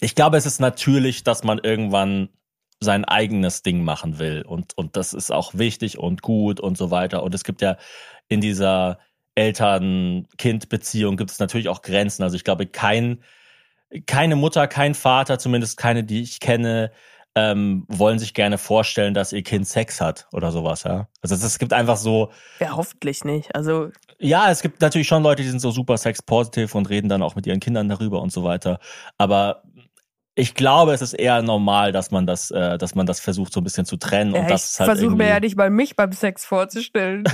[0.00, 2.30] Ich glaube, es ist natürlich, dass man irgendwann
[2.80, 4.42] sein eigenes Ding machen will.
[4.42, 7.22] Und, und das ist auch wichtig und gut und so weiter.
[7.22, 7.76] Und es gibt ja
[8.28, 8.98] in dieser
[9.34, 12.22] Eltern-Kind-Beziehung gibt es natürlich auch Grenzen.
[12.22, 13.22] Also ich glaube, kein,
[14.06, 16.92] keine Mutter, kein Vater, zumindest keine, die ich kenne,
[17.36, 21.08] ähm, wollen sich gerne vorstellen, dass ihr Kind Sex hat oder sowas, ja.
[21.20, 22.30] Also es, es gibt einfach so,
[22.60, 23.52] Ja, hoffentlich nicht.
[23.56, 27.22] Also, ja, es gibt natürlich schon Leute, die sind so super sex-positive und reden dann
[27.22, 28.78] auch mit ihren Kindern darüber und so weiter.
[29.18, 29.63] Aber
[30.36, 33.60] ich glaube, es ist eher normal, dass man das, äh, dass man das versucht, so
[33.60, 34.34] ein bisschen zu trennen.
[34.34, 37.24] ja, und ich das halt versuche mir ja nicht mal mich beim Sex vorzustellen.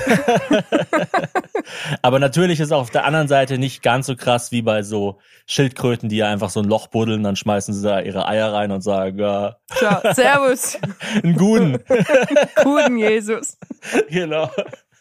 [2.03, 5.19] Aber natürlich ist auch auf der anderen Seite nicht ganz so krass wie bei so
[5.47, 8.71] Schildkröten, die ja einfach so ein Loch buddeln, dann schmeißen sie da ihre Eier rein
[8.71, 10.79] und sagen, ja, Ciao, servus,
[11.23, 11.79] einen guten.
[12.63, 13.57] guten Jesus.
[14.11, 14.51] genau.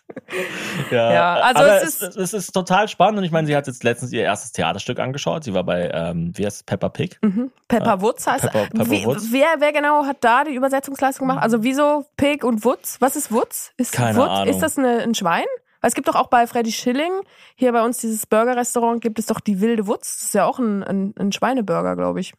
[0.91, 3.55] Ja, Ja, also aber es es, es, es ist total spannend und ich meine, sie
[3.55, 5.43] hat jetzt letztens ihr erstes Theaterstück angeschaut.
[5.43, 7.17] Sie war bei, ähm, wie heißt es, Peppa Pig.
[7.21, 7.51] Mhm.
[7.67, 9.27] Pepper Woods heißt Pepper- Pepper wie, Woods.
[9.31, 11.43] Wer, wer genau hat da die Übersetzungsleistung gemacht?
[11.43, 13.01] Also wieso Pig und Woods?
[13.01, 13.71] Was ist Woods?
[13.77, 14.53] Ist Keine Woods, Ahnung.
[14.53, 15.45] Ist das eine, ein Schwein?
[15.81, 17.11] Weil es gibt doch auch bei Freddy Schilling,
[17.55, 20.17] hier bei uns dieses Burger-Restaurant, gibt es doch die wilde Wutz.
[20.17, 22.33] Das ist ja auch ein, ein, ein Schweineburger, glaube ich.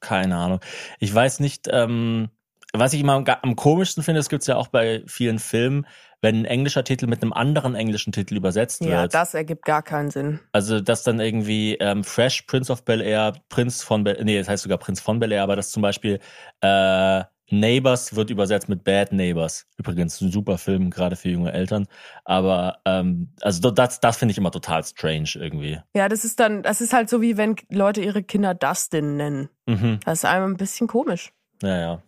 [0.00, 0.60] Keine Ahnung.
[0.98, 2.30] Ich weiß nicht, ähm,
[2.72, 5.86] was ich immer am, am komischsten finde, das gibt's ja auch bei vielen Filmen,
[6.22, 9.14] wenn ein englischer Titel mit einem anderen englischen Titel übersetzt Ja, wird.
[9.14, 10.40] das ergibt gar keinen Sinn.
[10.52, 14.48] Also, dass dann irgendwie ähm, Fresh Prince of Bel Air, Prinz von Bel nee, das
[14.48, 16.18] heißt sogar Prinz von Bel Air, aber dass zum Beispiel
[16.62, 19.66] äh, Neighbors wird übersetzt mit Bad Neighbors.
[19.76, 21.86] Übrigens ein super Film, gerade für junge Eltern.
[22.24, 25.80] Aber ähm, also das, das finde ich immer total strange irgendwie.
[25.94, 29.48] Ja, das ist dann, das ist halt so wie wenn Leute ihre Kinder Dustin nennen.
[29.66, 30.00] Mhm.
[30.04, 31.32] Das ist einem ein bisschen komisch.
[31.62, 32.02] Naja.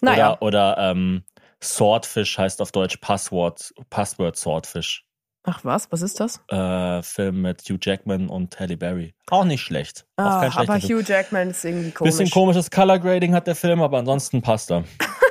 [0.00, 0.36] Naja.
[0.40, 1.24] Oder, oder ähm,
[1.62, 5.04] Swordfish heißt auf Deutsch Passwort, Password Swordfish.
[5.44, 6.40] Ach was, was ist das?
[6.48, 9.14] Äh, Film mit Hugh Jackman und Halle Berry.
[9.30, 10.04] Auch nicht schlecht.
[10.16, 10.98] Auch Ah, kein schlechter aber Film.
[10.98, 12.12] Hugh Jackman ist irgendwie komisch.
[12.12, 14.84] Bisschen komisches Color Grading hat der Film, aber ansonsten passt er.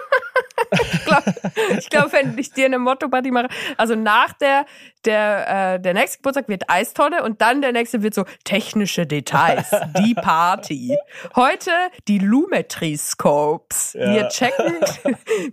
[1.77, 3.47] Ich glaube, wenn ich dir eine Motto-Party mache,
[3.77, 4.65] also nach der,
[5.05, 9.69] der, äh, der nächste Geburtstag wird Eistonne und dann der nächste wird so technische Details,
[9.99, 10.97] die Party.
[11.35, 11.71] Heute
[12.07, 13.93] die Lumetri-Scopes.
[13.95, 14.27] Wir Ja.
[14.27, 14.75] checken,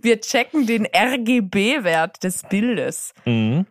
[0.01, 3.13] wir checken den RGB-Wert des Bildes.
[3.25, 3.65] Mhm.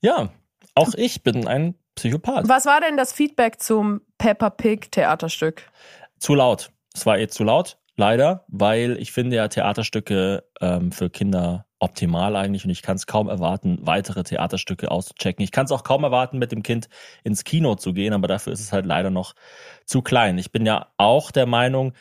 [0.00, 0.28] Ja,
[0.74, 2.48] auch ich bin ein Psychopath.
[2.48, 5.62] Was war denn das Feedback zum Peppa Pig Theaterstück?
[6.18, 6.70] Zu laut.
[6.94, 12.34] Es war eh zu laut, leider, weil ich finde ja Theaterstücke ähm, für Kinder optimal
[12.36, 15.44] eigentlich und ich kann es kaum erwarten, weitere Theaterstücke auszuchecken.
[15.44, 16.88] Ich kann es auch kaum erwarten, mit dem Kind
[17.22, 19.34] ins Kino zu gehen, aber dafür ist es halt leider noch
[19.84, 20.38] zu klein.
[20.38, 21.92] Ich bin ja auch der Meinung,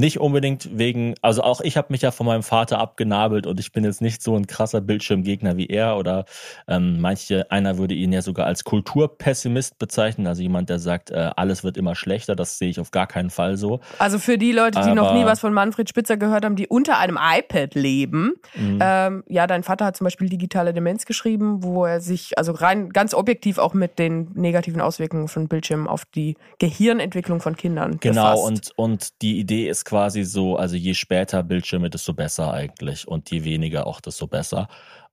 [0.00, 3.72] nicht unbedingt wegen, also auch ich habe mich ja von meinem Vater abgenabelt und ich
[3.72, 6.24] bin jetzt nicht so ein krasser Bildschirmgegner wie er oder
[6.68, 11.30] ähm, manche, einer würde ihn ja sogar als Kulturpessimist bezeichnen, also jemand, der sagt, äh,
[11.36, 13.80] alles wird immer schlechter, das sehe ich auf gar keinen Fall so.
[13.98, 16.68] Also für die Leute, die noch Aber- nie was von Manfred Spitzer gehört haben, die
[16.68, 18.34] unter einem iPad leben.
[18.54, 18.78] Mhm.
[18.80, 22.90] Ähm, ja, dein Vater hat zum Beispiel digitale Demenz geschrieben, wo er sich also rein
[22.90, 28.32] ganz objektiv auch mit den negativen Auswirkungen von Bildschirmen auf die Gehirnentwicklung von Kindern Genau,
[28.46, 28.46] befasst.
[28.46, 33.30] und, und die Idee ist quasi so, also je später Bildschirme, desto besser eigentlich und
[33.30, 34.68] je weniger auch, desto besser.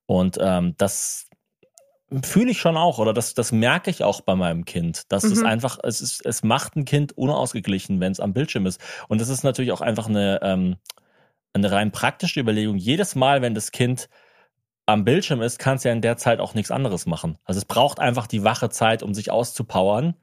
[0.05, 1.29] Und ähm, das
[2.23, 5.03] fühle ich schon auch oder das, das merke ich auch bei meinem Kind.
[5.13, 5.45] Das ist Mhm.
[5.45, 8.81] einfach, es, ist, es macht ein Kind unausgeglichen, wenn es am Bildschirm ist.
[9.07, 10.75] Und das ist natürlich auch einfach eine, ähm,
[11.53, 12.75] eine rein praktische Überlegung.
[12.75, 14.09] Jedes Mal, wenn das Kind
[14.85, 17.37] am Bildschirm ist, kann es ja in der Zeit auch nichts anderes machen.
[17.45, 20.15] Also es braucht einfach die wache Zeit, um sich auszupowern.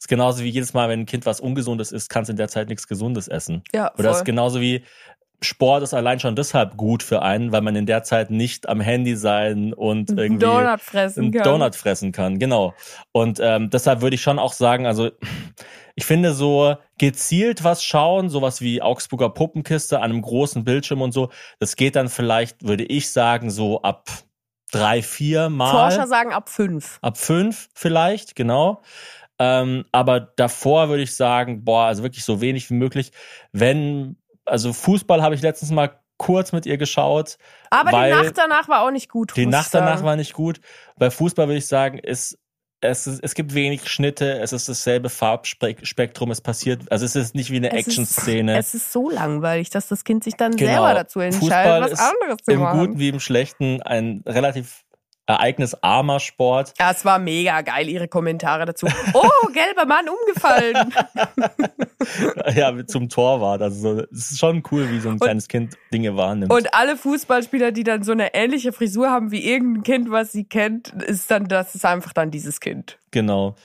[0.00, 2.48] Ist genauso wie jedes Mal, wenn ein Kind was Ungesundes isst, kann es in der
[2.48, 3.62] Zeit nichts Gesundes essen.
[3.72, 4.20] ja, Oder es voll.
[4.22, 4.82] ist genauso wie
[5.42, 8.80] Sport ist allein schon deshalb gut für einen, weil man in der Zeit nicht am
[8.80, 11.42] Handy sein und irgendwie Donut fressen einen kann.
[11.44, 12.38] Donut fressen kann.
[12.38, 12.74] Genau.
[13.12, 15.10] Und ähm, deshalb würde ich schon auch sagen, also
[15.94, 21.12] ich finde so gezielt was schauen, sowas wie Augsburger Puppenkiste an einem großen Bildschirm und
[21.12, 24.10] so, das geht dann vielleicht, würde ich sagen, so ab
[24.70, 25.70] drei, vier Mal.
[25.70, 26.98] Forscher sagen ab fünf.
[27.00, 28.82] Ab fünf vielleicht, genau.
[29.40, 33.10] Ähm, aber davor würde ich sagen, boah, also wirklich so wenig wie möglich.
[33.52, 37.38] Wenn, also Fußball habe ich letztens mal kurz mit ihr geschaut.
[37.70, 39.34] Aber die Nacht danach war auch nicht gut.
[39.36, 40.04] Die Nacht danach sagen.
[40.04, 40.60] war nicht gut.
[40.98, 42.38] Bei Fußball würde ich sagen, ist
[42.82, 47.34] es, ist, es gibt wenig Schnitte, es ist dasselbe Farbspektrum, es passiert, also es ist
[47.34, 48.56] nicht wie eine Action-Szene.
[48.56, 50.72] Es ist so langweilig, dass das Kind sich dann Genau.
[50.72, 52.80] selber dazu entscheidet, Fußball was ist anderes zu Im machen.
[52.80, 54.84] Guten wie im Schlechten ein relativ
[55.30, 56.74] ereignisarmer Sport.
[56.78, 58.86] Ja, es war mega geil, ihre Kommentare dazu.
[59.14, 60.92] Oh, gelber Mann umgefallen.
[62.54, 63.62] ja, zum Torwart.
[63.62, 66.52] Also so, es ist schon cool, wie so ein kleines Kind Dinge wahrnimmt.
[66.52, 70.44] Und alle Fußballspieler, die dann so eine ähnliche Frisur haben wie irgendein Kind, was sie
[70.44, 72.98] kennt, ist dann, das ist einfach dann dieses Kind.
[73.10, 73.56] Genau.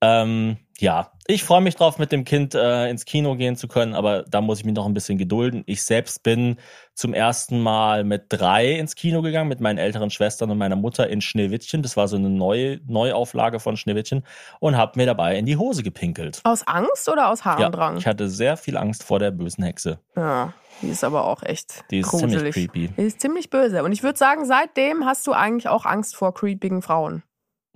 [0.00, 3.94] Ähm, ja, ich freue mich drauf, mit dem Kind äh, ins Kino gehen zu können,
[3.94, 5.62] aber da muss ich mich noch ein bisschen gedulden.
[5.66, 6.56] Ich selbst bin
[6.94, 11.08] zum ersten Mal mit drei ins Kino gegangen, mit meinen älteren Schwestern und meiner Mutter
[11.08, 11.82] in Schneewittchen.
[11.82, 14.24] Das war so eine neue Neuauflage von Schneewittchen
[14.58, 16.40] und habe mir dabei in die Hose gepinkelt.
[16.44, 17.98] Aus Angst oder aus Ja, Harndrang?
[17.98, 20.00] ich hatte sehr viel Angst vor der bösen Hexe.
[20.16, 22.54] Ja, die ist aber auch echt Die ist gruselig.
[22.54, 22.88] ziemlich creepy.
[22.96, 23.84] Die ist ziemlich böse.
[23.84, 27.22] Und ich würde sagen, seitdem hast du eigentlich auch Angst vor creepigen Frauen.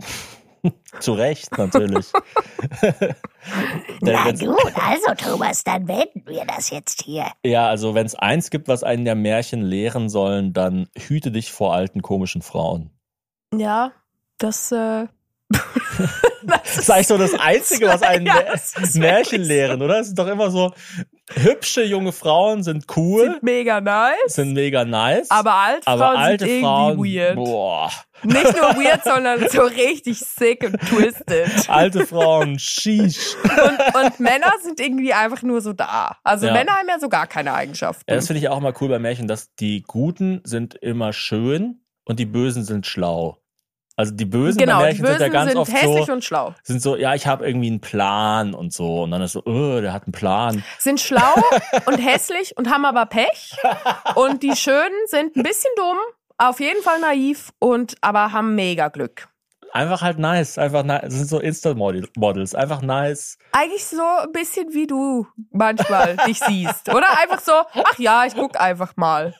[1.00, 2.12] Zu Recht, natürlich.
[4.00, 7.26] Na gut, also Thomas, dann wenden wir das jetzt hier.
[7.44, 11.52] Ja, also wenn es eins gibt, was einen der Märchen lehren sollen, dann hüte dich
[11.52, 12.90] vor alten komischen Frauen.
[13.54, 13.92] Ja,
[14.38, 15.06] das, äh,
[16.46, 20.00] Das ist eigentlich so das Einzige, was einen Ja, Mä- das ist Märchen lehren, oder?
[20.00, 20.72] Es ist doch immer so,
[21.32, 24.14] hübsche junge Frauen sind cool, Sind mega nice.
[24.26, 25.30] sind mega nice.
[25.30, 27.36] Aber alte aber Frauen alte sind irgendwie Frauen, weird.
[27.36, 27.90] boah,
[28.24, 31.70] Nicht nur weird, sondern so richtig sick und twisted.
[31.70, 33.36] alte Frauen, sheesh.
[33.44, 36.16] Und, und Männer sind irgendwie einfach nur so da.
[36.24, 36.52] Also Ja.
[36.52, 38.04] Männer haben ja so gar keine Eigenschaften.
[38.10, 41.80] Ja, das finde ich auch mal cool bei Märchen, dass die Guten sind immer schön
[42.04, 43.38] und die Bösen sind schlau.
[43.96, 46.12] Also die Bösen genau, bei die Märchen sind ja Bösen ganz sind oft hässlich so,
[46.12, 46.54] und schlau.
[46.64, 49.02] sind so, ja, ich habe irgendwie einen Plan und so.
[49.02, 50.64] Und dann ist so, oh, der hat einen Plan.
[50.78, 51.34] Sind schlau
[51.86, 53.56] und hässlich und haben aber Pech.
[54.16, 55.98] Und die Schönen sind ein bisschen dumm,
[56.38, 59.28] auf jeden Fall naiv und aber haben mega Glück.
[59.72, 60.56] Einfach halt nice.
[60.58, 61.02] Einfach nice.
[61.02, 62.54] Das sind so Insta-Models.
[62.54, 63.38] Einfach nice.
[63.50, 66.88] Eigentlich so ein bisschen wie du manchmal dich siehst.
[66.94, 69.34] Oder einfach so, ach ja, ich guck einfach mal.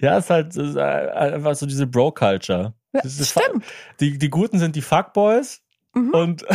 [0.00, 2.74] Ja, ist halt ist einfach so diese Bro-Culture.
[2.94, 3.64] Das ist stimmt.
[4.00, 5.60] Die, die Guten sind die Fuckboys
[5.96, 6.10] Mhm.
[6.10, 6.44] und,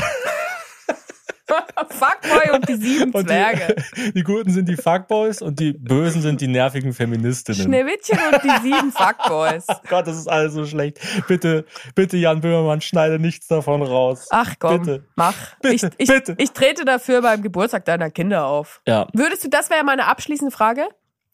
[1.89, 3.75] Fuckboy und die sieben und Zwerge.
[3.97, 7.61] die, die Guten sind die Fuckboys und die Bösen sind die nervigen Feministinnen.
[7.63, 9.65] Schneewittchen und die sieben Fuckboys.
[9.89, 10.99] Gott, das ist alles so schlecht.
[11.27, 11.65] Bitte,
[11.95, 14.27] bitte, Jan Böhmermann, schneide nichts davon raus.
[14.29, 15.05] Ach komm, Bitte.
[15.15, 15.33] mach.
[15.61, 16.35] Bitte, ich, ich, bitte.
[16.37, 18.81] ich trete dafür beim Geburtstag deiner Kinder auf.
[18.87, 20.87] Ja, Würdest du, das wäre meine abschließende Frage,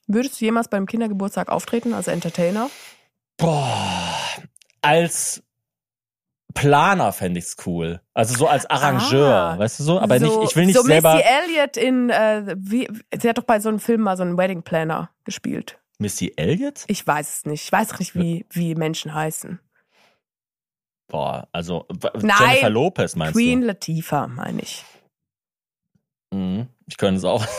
[0.07, 2.69] würdest du jemals beim Kindergeburtstag auftreten als Entertainer?
[3.37, 3.67] boah,
[4.85, 5.41] als
[6.53, 7.99] Planer fände ich's cool.
[8.13, 9.59] Also so als Arrangeur, Ah.
[9.59, 9.99] weißt du so?
[9.99, 11.15] Aber so, nicht, ich will nicht so selber.
[11.15, 12.87] Missy Elliott in, äh, wie,
[13.19, 15.77] sie hat doch bei so einem Film mal so einen Wedding Planner gespielt.
[15.97, 16.83] Missy Elliott?
[16.87, 17.63] Ich weiß es nicht.
[17.65, 19.59] Ich weiß auch nicht, wie, wie Menschen heißen.
[21.07, 22.35] Boah, also Nein.
[22.39, 24.83] Jennifer Lopez meinst Queen Latifah, meine ich.
[26.31, 26.37] du?
[26.37, 27.45] Mhm, ich könnte es auch.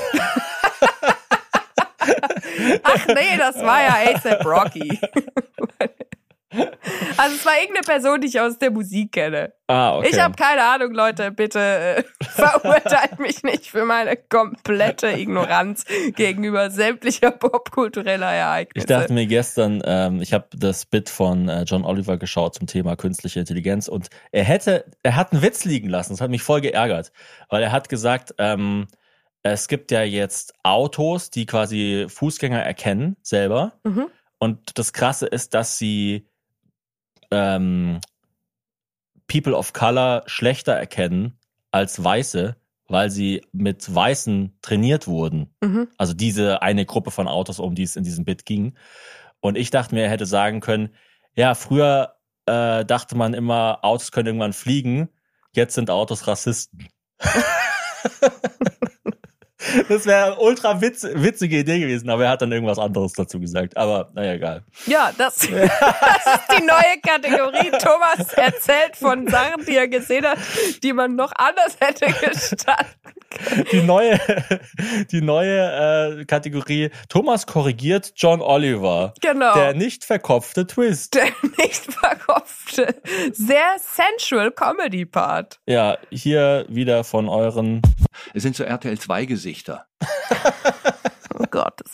[2.83, 5.01] Ach nee, das war ja A$AP Rocky.
[7.19, 9.55] Also es war irgendeine Person, die ich aus der Musik kenne.
[9.69, 10.11] Ah, okay.
[10.13, 11.31] Ich habe keine Ahnung, Leute.
[11.31, 15.85] Bitte äh, verurteilt mich nicht für meine komplette Ignoranz
[16.15, 18.85] gegenüber sämtlicher popkultureller Ereignisse.
[18.85, 22.67] Ich dachte mir gestern, ähm, ich habe das Bit von äh, John Oliver geschaut zum
[22.67, 26.13] Thema künstliche Intelligenz und er hätte, er hat einen Witz liegen lassen.
[26.13, 27.13] Das hat mich voll geärgert,
[27.49, 28.89] weil er hat gesagt, ähm,
[29.43, 33.75] es gibt ja jetzt Autos, die quasi Fußgänger erkennen selber.
[33.85, 34.09] Mhm.
[34.39, 36.29] Und das Krasse ist, dass sie
[37.31, 38.01] ähm,
[39.27, 41.39] People of Color schlechter erkennen
[41.71, 42.57] als Weiße,
[42.89, 45.55] weil sie mit Weißen trainiert wurden.
[45.61, 45.89] Mhm.
[45.99, 48.77] Also diese eine Gruppe von Autos, um die es in diesem Bit ging.
[49.41, 50.91] Und ich dachte mir, er hätte sagen können,
[51.35, 52.17] ja, früher
[52.47, 55.09] äh, dachte man immer, Autos können irgendwann fliegen,
[55.53, 56.89] jetzt sind Autos Rassisten.
[59.89, 63.41] das wäre eine ultra witz, witzige Idee gewesen, aber er hat dann irgendwas anderes dazu
[63.41, 63.77] gesagt.
[63.77, 64.63] Aber naja, egal.
[64.87, 67.71] Ja, das, das ist die neue Kategorie.
[67.83, 70.39] Thomas erzählt von Sachen, die er gesehen hat,
[70.83, 72.87] die man noch anders hätte gestanden.
[73.73, 74.19] Die neue,
[75.11, 79.15] die neue äh, Kategorie Thomas korrigiert John Oliver.
[79.21, 79.55] Genau.
[79.55, 81.15] Der nicht verkopfte Twist.
[81.15, 81.29] Der
[81.59, 82.95] nicht verkopfte,
[83.33, 85.61] sehr sensual Comedy Part.
[85.67, 87.83] Ja, hier wieder von euren
[88.35, 89.87] Es sind so RTL 2 Gesichter.
[91.39, 91.45] Oh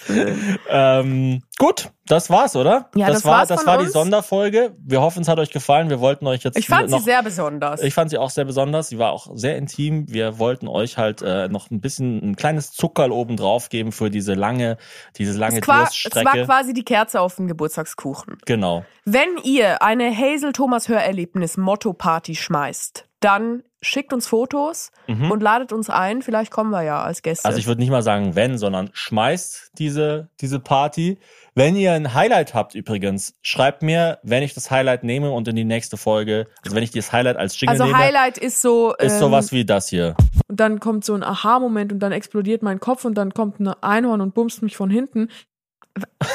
[0.07, 0.59] Willen.
[0.69, 2.91] Ähm, gut, das war's, oder?
[2.95, 3.93] Ja, das war, war's das von war die uns.
[3.93, 4.77] Sonderfolge.
[4.79, 5.91] Wir hoffen, es hat euch gefallen.
[5.91, 7.83] Wir wollten euch jetzt Ich fand noch, sie sehr besonders.
[7.83, 8.89] ich fand sie auch sehr besonders.
[8.89, 10.07] Sie war auch sehr intim.
[10.09, 14.11] Wir wollten euch halt äh, noch ein bisschen ein kleines Zuckerl oben drauf geben für
[14.11, 14.77] diese lange,
[15.19, 18.39] diese lange es, war, es war quasi die Kerze auf dem Geburtstagskuchen.
[18.47, 18.85] genau.
[19.05, 25.73] Wenn ihr eine Hazel Thomas Hörerlebnis Motto Party schmeißt, dann schickt uns Fotos und ladet
[25.73, 26.23] uns ein.
[26.23, 27.47] Vielleicht kommen wir ja als Gäste.
[27.47, 27.49] Mhm.
[27.49, 31.19] Also ich würde nicht mal sagen wenn, sondern schmeißt diese, diese Party.
[31.55, 35.57] Wenn ihr ein Highlight habt übrigens, schreibt mir, wenn ich das Highlight nehme und in
[35.57, 38.95] die nächste Folge, also wenn ich das Highlight als Jingle also nehme, Highlight ist so,
[38.95, 40.15] ist ähm, sowas wie das hier.
[40.49, 43.69] Und dann kommt so ein Aha-Moment und dann explodiert mein Kopf und dann kommt ein
[43.83, 45.29] Einhorn und bumst mich von hinten.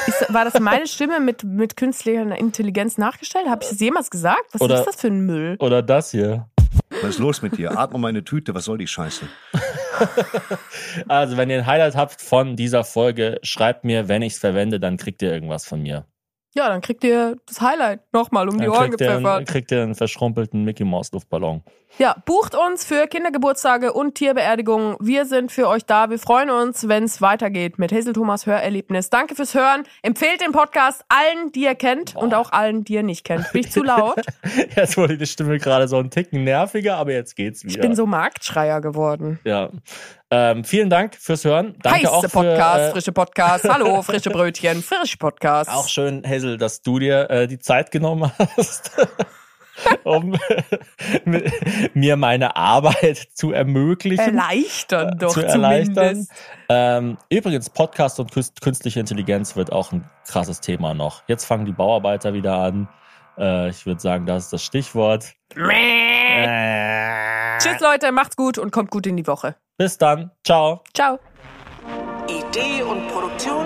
[0.06, 3.48] ist, war das meine Stimme mit, mit künstlicher Intelligenz nachgestellt?
[3.48, 4.44] Habe ich das jemals gesagt?
[4.52, 5.56] Was Oder- ist das für ein Müll?
[5.60, 6.46] Oder das hier.
[7.02, 7.78] Was ist los mit dir?
[7.78, 9.26] Atme meine Tüte, was soll die Scheiße?
[11.08, 14.78] Also, wenn ihr ein Highlight habt von dieser Folge, schreibt mir, wenn ich es verwende,
[14.78, 16.06] dann kriegt ihr irgendwas von mir.
[16.54, 19.48] Ja, dann kriegt ihr das Highlight nochmal um die Dann Ohren kriegt ihr, einen, gepfeffert.
[19.48, 21.62] kriegt ihr einen verschrumpelten Mickey Mouse Luftballon.
[21.96, 24.96] Ja, bucht uns für Kindergeburtstage und Tierbeerdigungen.
[25.00, 26.10] Wir sind für euch da.
[26.10, 29.10] Wir freuen uns, wenn es weitergeht mit Hazel Thomas Hörerlebnis.
[29.10, 29.84] Danke fürs Hören.
[30.02, 33.50] Empfehlt den Podcast allen, die ihr kennt und auch allen, die ihr nicht kennt.
[33.52, 34.20] Bin ich zu laut?
[34.76, 37.74] Jetzt wurde die Stimme gerade so ein Ticken nerviger, aber jetzt geht's wieder.
[37.74, 39.40] Ich bin so Marktschreier geworden.
[39.44, 39.70] Ja.
[40.30, 41.74] Ähm, vielen Dank fürs Hören.
[41.82, 43.68] Danke auch Heiße für, Podcast, äh, frische Podcast.
[43.68, 45.70] Hallo, frische Brötchen, frisch Podcast.
[45.70, 48.92] Auch schön, Hazel, dass du dir äh, die Zeit genommen hast.
[50.04, 50.36] um
[51.94, 54.38] mir meine Arbeit zu ermöglichen.
[54.38, 55.94] Erleichtern doch zu erleichtern.
[55.94, 56.32] zumindest.
[56.68, 61.22] Ähm, übrigens, Podcast und künst- künstliche Intelligenz wird auch ein krasses Thema noch.
[61.26, 62.88] Jetzt fangen die Bauarbeiter wieder an.
[63.38, 65.32] Äh, ich würde sagen, das ist das Stichwort.
[65.56, 69.56] Äh, Tschüss Leute, macht's gut und kommt gut in die Woche.
[69.76, 70.30] Bis dann.
[70.44, 70.82] Ciao.
[70.94, 71.18] Ciao.
[72.26, 73.64] Idee und Produktion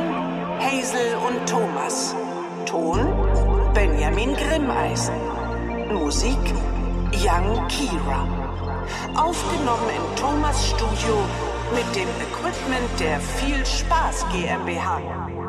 [0.61, 2.15] Hazel und Thomas.
[2.67, 3.01] Ton
[3.75, 5.15] Benjamin Grimmeisen.
[5.95, 6.39] Musik
[7.13, 8.27] Young Kira.
[9.15, 11.17] Aufgenommen im Thomas Studio
[11.75, 15.42] mit dem Equipment der Viel Spaß GmbH.